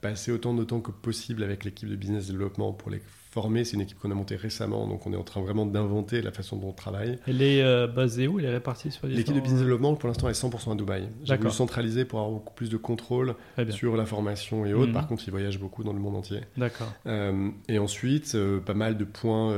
[0.00, 3.74] passer autant de temps que possible avec l'équipe de business développement pour les formée, c'est
[3.74, 6.56] une équipe qu'on a montée récemment, donc on est en train vraiment d'inventer la façon
[6.56, 7.18] dont on travaille.
[7.26, 8.38] Elle est euh, basée où?
[8.38, 11.02] Elle est répartie sur les L'équipe de business development, pour l'instant, est 100% à Dubaï.
[11.02, 11.52] J'ai voulu D'accord.
[11.52, 13.34] centraliser pour avoir beaucoup plus de contrôle
[13.70, 14.88] sur la formation et autres.
[14.88, 14.94] Mhm.
[14.94, 16.40] Par contre, ils voyagent beaucoup dans le monde entier.
[16.56, 16.92] D'accord.
[17.06, 19.54] Euh, et ensuite, euh, pas mal de points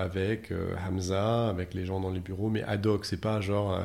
[0.00, 0.52] avec
[0.88, 3.04] Hamza, avec les gens dans les bureaux, mais ad hoc.
[3.04, 3.78] C'est pas genre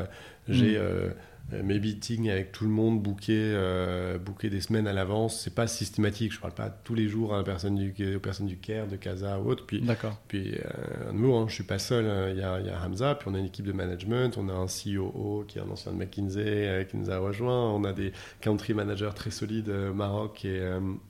[0.48, 1.14] j'ai Mm.
[1.54, 5.40] Euh, mes meetings avec tout le monde bookés euh, bookés des semaines à l'avance.
[5.42, 6.34] C'est pas systématique.
[6.34, 8.96] Je parle pas tous les jours à la personne du, aux personnes du CARE, de
[8.96, 9.64] Casa ou autre.
[9.68, 10.20] Puis, D'accord.
[10.28, 12.08] puis euh, nouveau, hein, je suis pas seul.
[12.08, 12.30] hein.
[12.32, 14.38] Il y, y a Hamza, puis on a une équipe de management.
[14.40, 17.72] On a un COO qui est un ancien de McKinsey euh, qui nous a rejoint.
[17.72, 20.62] On a des country managers très solides euh, au Maroc et,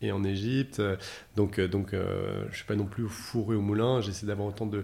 [0.02, 0.82] et en Égypte.
[1.38, 4.02] Donc, donc je suis pas non plus fourré au moulin.
[4.02, 4.84] J'essaie d'avoir autant de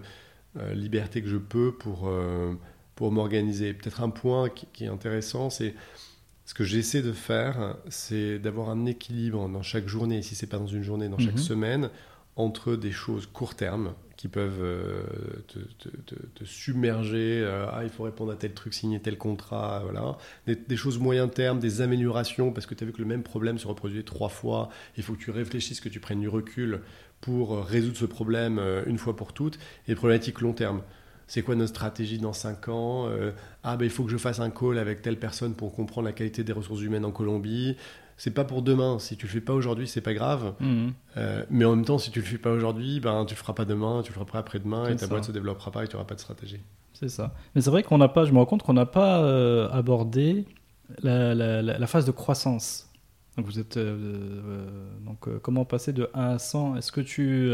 [0.74, 2.10] liberté que je peux pour,
[3.02, 3.74] pour m'organiser.
[3.74, 5.74] Peut-être un point qui, qui est intéressant, c'est
[6.44, 10.58] ce que j'essaie de faire, c'est d'avoir un équilibre dans chaque journée, si c'est pas
[10.58, 11.38] dans une journée, dans chaque Mhm.
[11.38, 11.90] semaine,
[12.36, 15.02] entre des choses court terme qui peuvent euh,
[15.48, 17.40] te, te- te- te submerger.
[17.42, 20.16] euh, ah, il faut répondre à tel truc, signer tel contrat, voilà.
[20.46, 23.24] Des, des choses moyen terme, des améliorations, parce que tu as vu que le même
[23.24, 24.68] problème se reproduit trois fois.
[24.96, 26.82] Il faut que tu réfléchisses, que tu prennes du recul
[27.20, 29.56] pour euh, résoudre ce problème une fois pour toutes.
[29.56, 30.82] Et les problématiques long terme.
[31.34, 33.30] C'est quoi notre stratégie dans 5 ans Euh,
[33.64, 36.12] Ah, ben il faut que je fasse un call avec telle personne pour comprendre la
[36.12, 37.74] qualité des ressources humaines en Colombie.
[38.18, 38.98] C'est pas pour demain.
[38.98, 40.52] Si tu le fais pas aujourd'hui, c'est pas grave.
[40.60, 40.92] Mhm.
[41.16, 43.54] Euh, mais en même temps, si tu le fais pas aujourd'hui, ben tu le feras
[43.54, 45.06] pas demain, tu le feras pas après-demain, et ta ça.
[45.06, 46.60] boîte se développera pas et tu auras pas de stratégie.
[46.92, 47.32] C'est ça.
[47.54, 50.44] Mais c'est vrai qu'on n'a pas, je me rends compte qu'on n'a pas euh, abordé
[51.02, 52.90] la, la- la- la phase de croissance.
[53.38, 53.78] Donc vous êtes,
[55.06, 57.50] donc comment passer de 1 à 100 Est-ce que tu,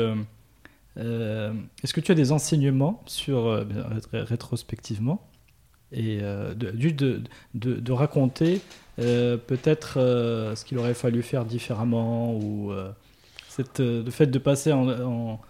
[0.99, 3.65] euh, est-ce que tu as des enseignements sur euh,
[4.13, 5.29] rétrospectivement
[5.93, 7.23] et euh, de, de,
[7.55, 8.61] de, de raconter
[8.99, 9.95] euh, peut-être
[10.57, 12.73] ce qu'il aurait fallu faire différemment ou
[13.49, 15.41] cette, le fait de passer en, en-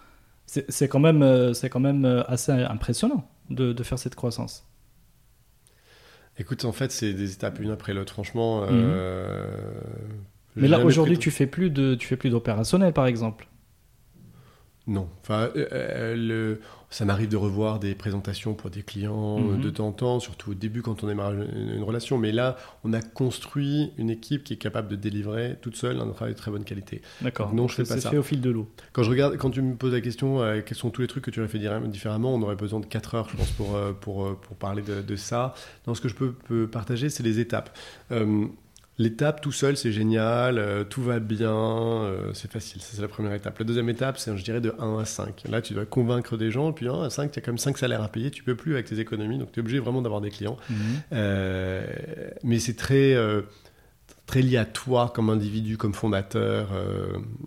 [0.46, 4.64] c'est quand même, c'est quand même assez impressionnant de, de faire cette croissance.
[6.38, 8.12] Écoute, en fait, c'est des étapes une après l'autre.
[8.12, 8.64] Franchement.
[8.64, 9.46] euh,
[10.56, 10.60] Mhm.
[10.60, 13.48] Mais là aujourd'hui, tu fais plus de, tu fais plus d'opérationnel, par exemple.
[14.88, 15.06] Non.
[15.22, 16.60] Enfin, euh, euh, le-
[16.90, 19.54] ça m'arrive de revoir des présentations pour des clients Mhm.
[19.60, 22.16] euh, de temps en temps, surtout au début quand on démarre une, relation.
[22.16, 26.08] Mais là, on a construit une équipe qui est capable de délivrer toute seule un
[26.10, 27.02] travail de très bonne qualité.
[27.20, 27.54] D'accord.
[27.54, 28.10] Non, je fais C'est- pas c'est ça.
[28.10, 28.66] fait au fil de l'eau.
[28.94, 31.24] Quand je regarde, quand tu me poses la question, euh, quels sont tous les trucs
[31.24, 31.58] que tu aurais fait
[31.88, 35.16] différemment, on aurait besoin de 4 heures, je pense, pour, pour, pour parler de, de
[35.16, 35.54] ça.
[35.86, 37.76] Non, ce que je peux, peux partager, c'est les étapes.
[38.12, 38.46] Euh,
[39.00, 43.06] L'étape tout seul, c'est génial, euh, tout va bien, euh, c'est facile, ça c'est la
[43.06, 43.56] première étape.
[43.56, 45.44] La deuxième étape, c'est, je dirais, de 1 à 5.
[45.48, 47.78] Là, tu dois convaincre des gens, puis 1 à 5, tu as quand même 5
[47.78, 50.20] salaires à payer, tu peux plus avec tes économies, donc tu es obligé vraiment d'avoir
[50.20, 50.56] des clients.
[51.12, 51.86] Euh,
[52.42, 53.16] mais c'est très,
[54.26, 56.68] très lié à toi comme individu, comme fondateur.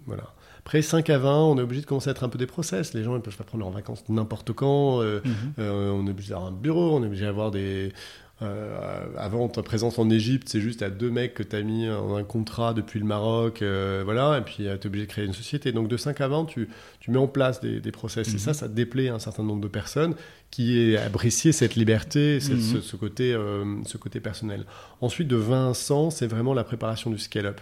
[0.05, 0.33] voilà.
[0.59, 2.93] Après 5 à 20, on est obligé de commencer à être un peu des process.
[2.93, 5.01] Les gens ils peuvent pas prendre leurs vacances n'importe quand.
[5.01, 5.23] Mhm.
[5.57, 7.91] on est obligé d'avoir un bureau, on est obligé d'avoir des.
[8.41, 11.87] Euh, avant, ta présence en Égypte, c'est juste à deux mecs que tu as mis
[11.89, 15.25] en un contrat depuis le Maroc, euh, voilà, et puis tu es obligé de créer
[15.25, 15.71] une société.
[15.71, 16.67] Donc de 5 à 20, tu,
[16.99, 18.27] tu mets en place des, des process.
[18.29, 18.39] Et Mhm.
[18.39, 20.15] ça, ça déplaît un certain nombre de personnes
[20.49, 22.61] qui apprécié cette liberté, cette- Mhm.
[22.61, 24.65] ce, ce côté, euh, ce côté personnel.
[25.01, 27.61] Ensuite, de 20 à 100, c'est vraiment la préparation du scale-up.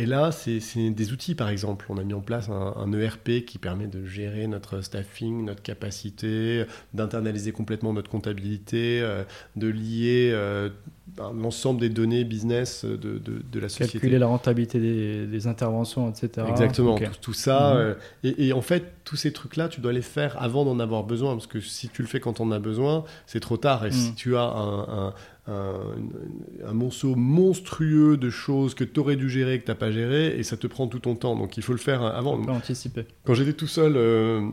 [0.00, 1.84] Et là, c'est des outils, par exemple.
[1.90, 5.62] On a mis en place un, un ERP qui permet de gérer notre staffing, notre
[5.62, 9.24] capacité, d'internaliser complètement notre comptabilité, euh,
[9.56, 10.70] de lier euh,
[11.16, 13.92] ben, l'ensemble des données business de, de- de la société.
[13.92, 16.46] Calculer la rentabilité des, des interventions, etc.
[16.48, 17.74] Exactement, tout, tout ça.
[17.74, 17.76] Mhm.
[17.80, 17.94] euh,
[18.24, 21.34] et, et en fait, tous ces trucs-là, tu dois les faire avant d'en avoir besoin.
[21.34, 23.84] Parce que si tu le fais quand on en a besoin, c'est trop tard.
[23.84, 24.14] Et si Mhm.
[24.14, 25.14] tu as un, un,
[25.50, 29.90] un, un monceau monstrueux de choses que tu aurais dû gérer que tu n'as pas
[29.90, 31.36] géré, et ça te prend tout ton temps.
[31.36, 32.38] Donc il faut le faire avant.
[32.38, 33.04] On peut anticiper.
[33.24, 34.48] Quand j'étais tout seul, euh,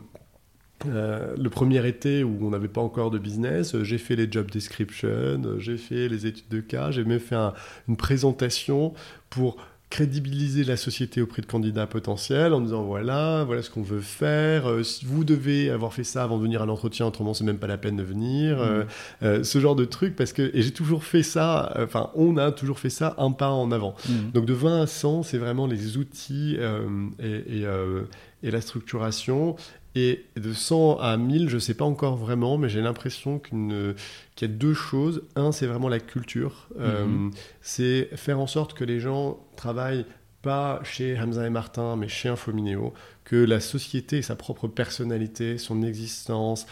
[0.85, 4.31] euh, le premier été où on n'avait pas encore de business, euh, j'ai fait les
[4.31, 7.53] job descriptions, j'ai fait les études de cas, j'ai même fait un-
[7.87, 8.93] une présentation
[9.29, 9.57] pour
[9.89, 14.69] crédibiliser la société auprès de candidats potentiels en disant voilà, voilà ce qu'on veut faire,
[14.69, 17.67] euh, vous devez avoir fait ça avant de venir à l'entretien, autrement c'est même pas
[17.67, 18.83] la peine de venir, euh,
[19.23, 22.51] euh, ce genre de truc parce que et j'ai toujours fait ça, enfin on a
[22.51, 23.95] toujours fait ça un pas en avant.
[24.09, 24.31] Mhm.
[24.33, 26.81] Donc de 20 à 100, c'est vraiment les outils euh,
[27.19, 28.03] et, et, euh,
[28.43, 29.55] et la structuration.
[29.99, 33.95] Et de 100 à 1000, je ne sais pas encore vraiment, mais j'ai l'impression qu'il
[34.41, 35.23] y a deux choses.
[35.35, 36.67] Un, c'est vraiment la culture.
[36.79, 37.31] Euh, Mhm.
[37.61, 40.05] c'est faire en sorte que les gens travaillent
[40.43, 42.93] pas chez Hamza et Martin, mais chez Infomineo,
[43.23, 46.67] que la société ait sa propre personnalité, son existence,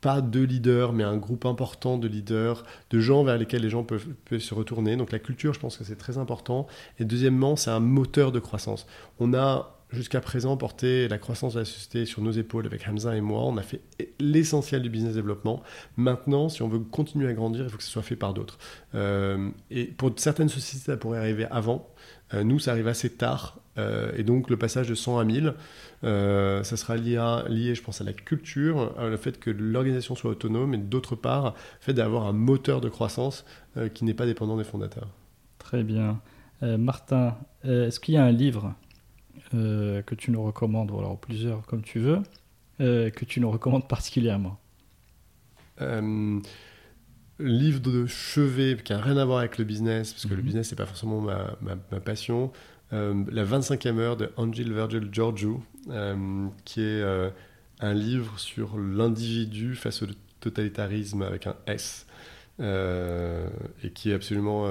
[0.00, 3.84] pas deux leaders, mais un groupe important de leaders, de gens vers lesquels les gens
[3.84, 4.96] peuvent, peuvent se retourner.
[4.96, 6.66] Donc la culture, je pense que c'est très important.
[6.98, 8.86] Et deuxièmement, c'est un moteur de croissance.
[9.20, 13.16] On a jusqu'à présent porté la croissance de la société sur nos épaules avec Hamza
[13.16, 13.42] et moi.
[13.44, 13.80] On a fait
[14.20, 15.62] l'essentiel du business développement.
[15.96, 18.58] Maintenant, si on veut continuer à grandir, il faut que ce soit fait par d'autres.
[18.94, 21.88] Euh, et pour certaines sociétés, ça pourrait arriver avant.
[22.32, 23.58] Euh, nous, ça arrive assez tard.
[23.76, 25.54] Euh, et donc, le passage de 100 à 1000,
[26.02, 27.16] ça sera lié,
[27.48, 31.54] lié, je pense, à la culture, le fait que l'organisation soit autonome, et d'autre part,
[31.80, 33.44] le fait d'avoir un moteur de croissance
[33.94, 35.08] qui n'est pas dépendant des fondateurs.
[35.58, 36.20] Très bien.
[36.60, 38.74] Martin, est-ce qu'il y a un livre
[39.54, 42.20] euh, que tu nous recommandes, ou alors plusieurs comme tu veux,
[42.80, 44.58] euh, que tu nous recommandes particulièrement
[45.80, 46.40] euh,
[47.38, 50.44] Livre de chevet qui n'a rien à voir avec le business, parce que le mhm.
[50.44, 52.52] business, c'est pas forcément ma, ma, passion.
[52.92, 55.64] la 25e heure de Angel Virgil Georgiou,
[56.64, 57.02] qui est
[57.80, 60.06] un livre sur l'individu face au
[60.38, 62.06] totalitarisme avec un S.
[62.60, 64.68] et qui est absolument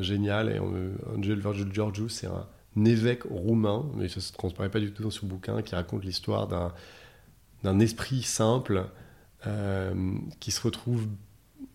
[0.00, 0.50] génial.
[0.50, 0.60] Et
[1.16, 2.46] Angel Virgil Georgiou, c'est un
[2.76, 6.04] évêque roumain, mais ça ne se transparaît pas du tout dans ce bouquin, qui raconte
[6.04, 6.48] l'histoire
[7.62, 8.86] d'un esprit simple
[9.46, 9.92] euh,
[10.38, 11.08] qui se retrouve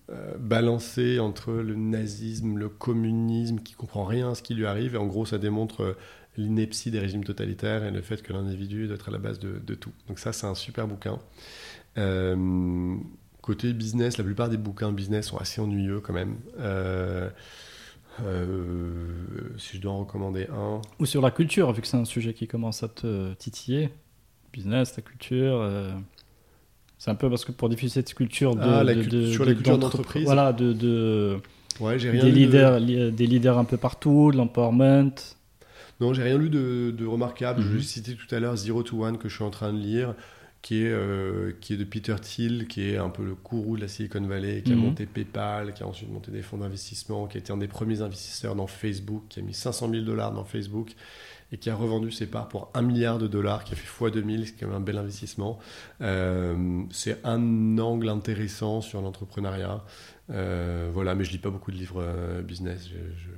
[0.09, 4.95] euh, balancé entre le nazisme, le communisme, qui comprend rien à ce qui lui arrive.
[4.95, 5.93] Et en gros, ça démontre euh,
[6.37, 9.75] l'ineptie des régimes totalitaires et le fait que l'individu doit être à la base de,
[9.75, 9.91] tout.
[10.07, 11.19] Donc ça, c'est un super bouquin.
[13.41, 16.37] côté business, la plupart des bouquins business sont assez ennuyeux quand même.
[19.57, 20.81] Si je dois en recommander un.
[20.99, 23.89] Ou sur la culture, vu que c'est un sujet qui commence à te titiller.
[24.53, 25.59] Business, la culture.
[25.61, 25.91] Euh,
[26.97, 30.25] c'est un peu parce que pour diffuser cette culture de, ah, sur la culture d'entreprise.
[30.25, 31.39] Voilà, de, de
[31.79, 35.11] ouais, j'ai rien des leaders, des leaders un peu partout, de l'empowerment.
[35.99, 37.61] Non, j'ai rien lu de, remarquable.
[37.61, 37.81] Je mhm.
[37.81, 40.15] citais tout à l'heure Zero to One que je suis en train de lire
[40.67, 43.81] qui est, euh, qui est de Peter Thiel, qui est un peu le courroux de
[43.83, 44.81] la Silicon Valley, qui a mhm.
[44.81, 48.01] monté PayPal, qui a ensuite monté des fonds d'investissement, qui a été un des premiers
[48.01, 50.93] investisseurs dans Facebook, qui a mis 500 000 dollars dans Facebook
[51.53, 54.11] et qui a revendu ses parts pour 1 milliard de dollars, qui a fait x
[54.11, 55.57] 2000, c'est quand même un bel investissement.
[56.01, 59.85] Euh, c'est un angle intéressant sur l'entrepreneuriat.
[60.31, 62.03] Euh, voilà, mais je lis pas beaucoup de livres
[62.43, 62.89] business.
[62.89, 63.29] je je,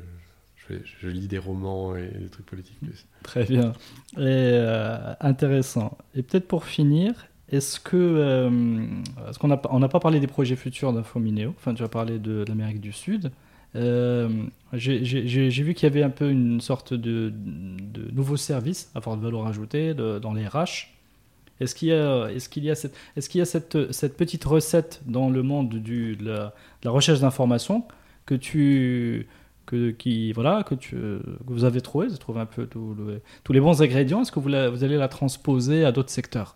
[1.04, 2.78] lis des romans et des trucs politiques
[3.24, 3.74] Très bien.
[4.14, 5.98] Et, euh, intéressant.
[6.16, 7.98] Et peut-être pour finir, est-ce que.
[7.98, 8.50] Euh,
[9.40, 12.82] qu'on n'a on pas parlé des projets futurs d'Infomineo Enfin, tu as parlé de, l'Amérique
[12.82, 13.32] du Sud.
[13.76, 14.30] Euh,
[14.74, 19.20] j'ai vu qu'il y avait un peu une sorte de, de nouveau service à forte
[19.20, 20.90] valeur ajoutée dans les RH.
[21.60, 24.16] Est-ce qu'il y a, est-ce qu'il y a, cette, est-ce qu'il y a cette, cette,
[24.16, 26.54] petite recette dans le monde du, de, la,
[26.84, 27.84] la recherche d'information
[28.26, 29.28] que tu,
[29.70, 30.98] que, qui, voilà, que, tu,
[31.46, 34.24] vous avez trouvé, vous avez trouvé un peu tous les bons ingrédients.
[34.24, 36.56] Est-ce que vous, vous, allez la transposer à d'autres secteurs?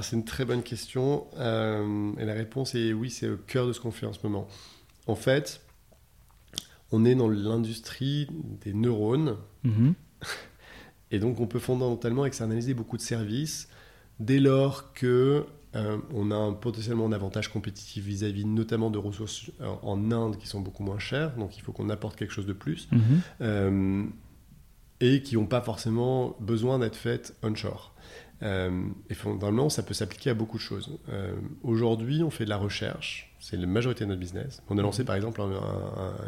[0.00, 1.26] C'est une très bonne question.
[1.38, 4.20] Euh, et la réponse est oui, c'est au cœur de ce qu'on fait en ce
[4.22, 4.46] moment.
[5.08, 5.62] En fait,
[6.92, 8.28] on est dans l'industrie
[8.64, 9.36] des neurones.
[9.64, 9.94] Mm-hmm.
[11.10, 13.68] Et donc, on peut fondamentalement externaliser beaucoup de services
[14.20, 15.44] dès lors que
[15.76, 20.38] euh, on a un, potentiellement un avantage compétitif vis-à-vis notamment de ressources euh, en Inde
[20.38, 23.00] qui sont beaucoup moins chères, donc il faut qu'on apporte quelque chose de plus, mhm.
[23.42, 24.04] euh,
[25.00, 27.94] et qui n'ont pas forcément besoin d'être faites onshore.
[28.42, 30.98] et fondamentalement, ça peut s'appliquer à beaucoup de choses.
[31.62, 34.60] Aujourd'hui, on fait de la recherche, c'est la majorité de notre business.
[34.68, 35.40] On a lancé par exemple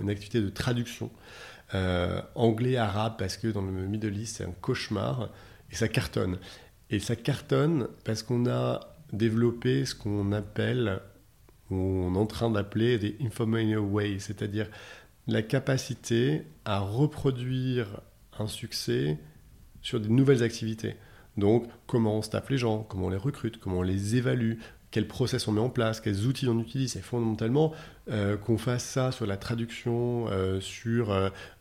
[0.01, 1.11] une activité de traduction
[2.37, 5.31] anglais-arabe parce que dans le Middle East, c'est un cauchemar,
[5.73, 6.39] et ça cartonne.
[6.91, 11.01] Et ça cartonne parce qu'on a développer ce qu'on appelle,
[11.71, 14.69] ou on est en train d'appeler des informational ways, c'est-à-dire
[15.27, 18.01] la capacité à reproduire
[18.39, 19.19] un succès
[19.83, 20.97] sur des nouvelles activités.
[21.37, 24.55] Donc, comment on staff les gens, comment on les recrute, comment on les évalue,
[24.91, 26.93] quel process on met en place, quels outils on utilise.
[26.93, 27.73] C'est fondamentalement
[28.11, 31.13] euh, qu'on fasse ça sur la traduction, euh, sur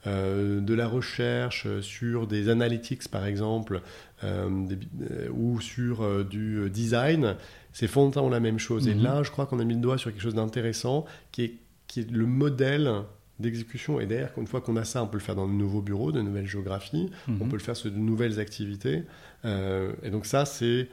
[0.07, 3.81] euh, de la recherche, sur des analytics par exemple,
[5.31, 7.35] ou sur du design.
[7.71, 8.87] C'est fondamentalement la même chose.
[8.87, 9.03] Et mhm.
[9.03, 11.53] là, je crois qu'on a mis le doigt sur quelque chose d'intéressant qui est,
[11.87, 12.91] qui est le modèle
[13.39, 14.01] d'exécution.
[14.01, 16.11] Et d'ailleurs, une fois qu'on a ça, on peut le faire dans de nouveaux bureaux,
[16.11, 17.47] de nouvelles géographies, on mhm.
[17.47, 19.03] peut le faire sur de nouvelles activités.
[19.45, 20.89] et donc ça, c'est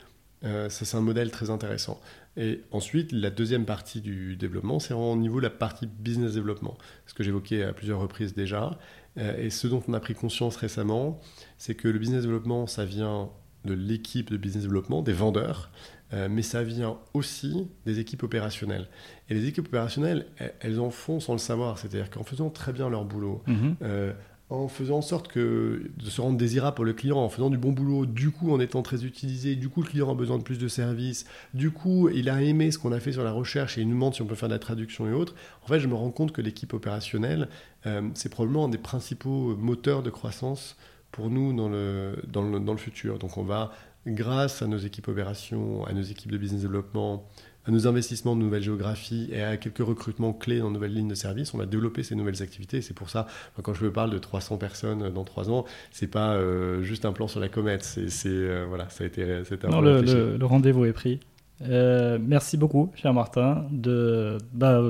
[0.68, 2.00] c'est un modèle très intéressant.
[2.36, 6.76] Et ensuite, la deuxième partie du développement, c'est au niveau de la partie business développement,
[7.06, 8.78] ce que j'évoquais à plusieurs reprises déjà.
[9.18, 11.20] Euh, et ce dont on a pris conscience récemment,
[11.56, 13.30] c'est que le business développement, ça vient
[13.64, 15.70] de l'équipe de business développement, des vendeurs,
[16.12, 18.88] euh, mais ça vient aussi des équipes opérationnelles.
[19.28, 20.26] Et les équipes opérationnelles,
[20.60, 23.76] elles, en font sans le savoir, c'est-à-dire qu'en faisant très bien leur boulot, mhm.
[23.82, 24.12] euh,
[24.48, 27.58] en faisant en sorte que, de se rendre désirable pour le client, en faisant du
[27.58, 30.44] bon boulot, du coup en étant très utilisé, du coup le client a besoin de
[30.44, 33.76] plus de services, du coup il a aimé ce qu'on a fait sur la recherche
[33.76, 35.34] et il nous demande si on peut faire de la traduction et autres.
[35.64, 37.48] En fait, je me rends compte que l'équipe opérationnelle,
[37.86, 40.76] euh, c'est probablement un des principaux moteurs de croissance
[41.10, 43.18] pour nous dans le, dans le, dans le futur.
[43.18, 43.72] Donc on va,
[44.06, 47.28] grâce à nos équipes opérations, à nos équipes de business développement,
[47.66, 51.08] à nos investissements de nouvelles géographies et à quelques recrutements clés dans de nouvelles lignes
[51.08, 52.80] de service, on va développer ces nouvelles activités.
[52.80, 53.26] C'est pour ça,
[53.62, 57.12] quand je me parle de 300 personnes dans 3 ans, c'est pas euh, juste un
[57.12, 57.82] plan sur la comète.
[57.82, 61.20] C'est, euh, voilà, ça a été, un non, le, le, rendez-vous est pris.
[61.62, 64.82] Euh, merci beaucoup, cher Martin, de, bah,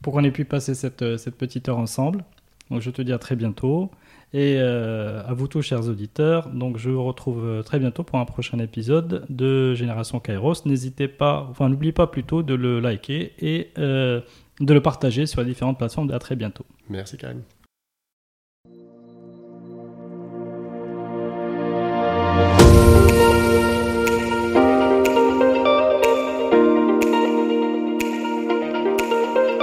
[0.00, 2.24] pour qu'on ait pu passer cette, cette petite heure ensemble.
[2.70, 3.90] Donc, je te dis à très bientôt.
[4.32, 8.20] Et euh, à vous tous, chers auditeurs, donc je vous retrouve euh, très bientôt pour
[8.20, 10.66] un prochain épisode de Génération Kairos.
[10.66, 14.20] N'hésitez pas, enfin n'oubliez pas plutôt de le liker et euh,
[14.60, 16.12] de le partager sur les différentes plateformes.
[16.12, 16.64] À très bientôt.
[16.88, 17.42] Merci Karim.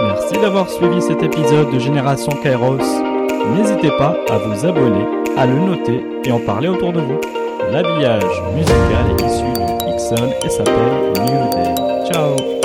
[0.01, 3.16] Merci d'avoir suivi cet épisode de Génération Kairos.
[3.55, 5.05] N'hésitez pas à vous abonner,
[5.37, 7.19] à le noter et en parler autour de vous.
[7.71, 8.23] L'habillage
[8.55, 12.11] musical est issu du Ixon et s'appelle New Day.
[12.11, 12.56] Ciao